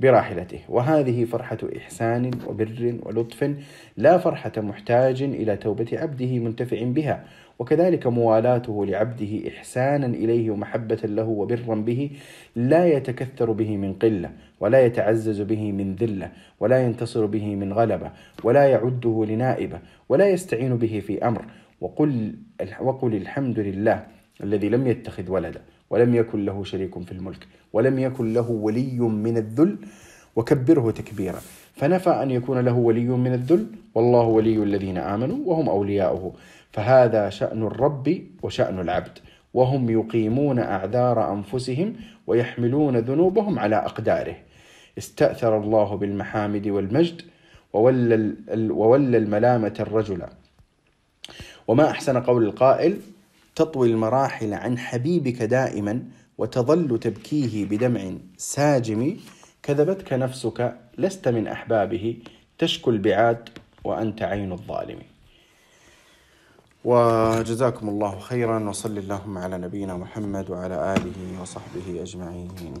براحلته. 0.00 0.60
وهذه 0.68 1.24
فرحة 1.24 1.58
إحسان 1.76 2.30
وبر 2.46 2.98
ولطف 3.02 3.54
لا 3.96 4.18
فرحة 4.18 4.52
محتاج 4.56 5.22
إلى 5.22 5.56
توبة 5.56 5.88
عبده 5.92 6.38
منتفع 6.38 6.84
بها. 6.84 7.24
وكذلك 7.60 8.06
موالاته 8.06 8.86
لعبده 8.86 9.48
إحسانا 9.48 10.06
إليه 10.06 10.50
ومحبة 10.50 10.98
له 11.04 11.24
وبرا 11.24 11.74
به 11.74 12.10
لا 12.56 12.86
يتكثر 12.86 13.52
به 13.52 13.76
من 13.76 13.92
قلة 13.92 14.30
ولا 14.60 14.84
يتعزز 14.86 15.40
به 15.40 15.72
من 15.72 15.94
ذلة 15.94 16.32
ولا 16.60 16.84
ينتصر 16.84 17.26
به 17.26 17.54
من 17.54 17.72
غلبة 17.72 18.10
ولا 18.44 18.64
يعده 18.64 19.24
لنائبة 19.28 19.78
ولا 20.08 20.28
يستعين 20.28 20.76
به 20.76 21.02
في 21.06 21.26
أمر 21.28 21.44
وقل, 21.80 22.34
وقل 22.80 23.14
الحمد 23.14 23.58
لله 23.58 24.06
الذي 24.42 24.68
لم 24.68 24.86
يتخذ 24.86 25.30
ولدا 25.30 25.60
ولم 25.90 26.14
يكن 26.14 26.44
له 26.44 26.64
شريك 26.64 27.02
في 27.02 27.12
الملك 27.12 27.46
ولم 27.72 27.98
يكن 27.98 28.32
له 28.32 28.50
ولي 28.50 29.00
من 29.00 29.36
الذل 29.36 29.78
وكبره 30.36 30.90
تكبيرا. 30.90 31.40
فنفى 31.74 32.10
أن 32.10 32.30
يكون 32.30 32.58
له 32.58 32.72
ولي 32.72 33.08
من 33.08 33.34
الذل 33.34 33.66
والله 33.94 34.22
ولي 34.22 34.62
الذين 34.62 34.98
آمنوا 34.98 35.38
وهم 35.44 35.68
أولياؤه. 35.68 36.32
فهذا 36.72 37.30
شأن 37.30 37.62
الرب 37.62 38.22
وشأن 38.42 38.80
العبد. 38.80 39.18
وهم 39.54 39.90
يقيمون 39.90 40.58
أعذار 40.58 41.32
أنفسهم 41.32 41.94
ويحملون 42.26 42.96
ذنوبهم 42.96 43.58
على 43.58 43.76
أقداره. 43.76 44.36
استأثر 44.98 45.58
الله 45.58 45.96
بالمحامد 45.96 46.68
والمجد 46.68 47.22
وولى, 47.72 48.34
وولى 48.70 49.16
الملامة 49.16 49.74
الرجل. 49.80 50.22
وما 51.68 51.90
أحسن 51.90 52.20
قول 52.20 52.44
القائل؟ 52.44 52.96
تطوي 53.56 53.90
المراحل 53.90 54.54
عن 54.54 54.78
حبيبك 54.78 55.42
دائما 55.42 56.02
وتظل 56.38 56.98
تبكيه 56.98 57.66
بدمع 57.66 58.00
ساجم. 58.36 59.16
كذبتك 59.62 60.12
نفسك 60.12 60.76
لست 60.98 61.28
من 61.28 61.46
أحبابه 61.46 62.22
تشكو 62.58 62.90
البعاد 62.90 63.48
وأنت 63.84 64.22
عين 64.22 64.52
الظالم. 64.52 64.98
وجزاكم 66.84 67.88
الله 67.88 68.18
خيرا 68.18 68.68
وصل 68.68 68.98
اللهم 68.98 69.38
على 69.38 69.58
نبينا 69.58 69.96
محمد 69.96 70.50
وعلى 70.50 70.94
آله 70.96 71.42
وصحبه 71.42 72.02
أجمعين. 72.02 72.74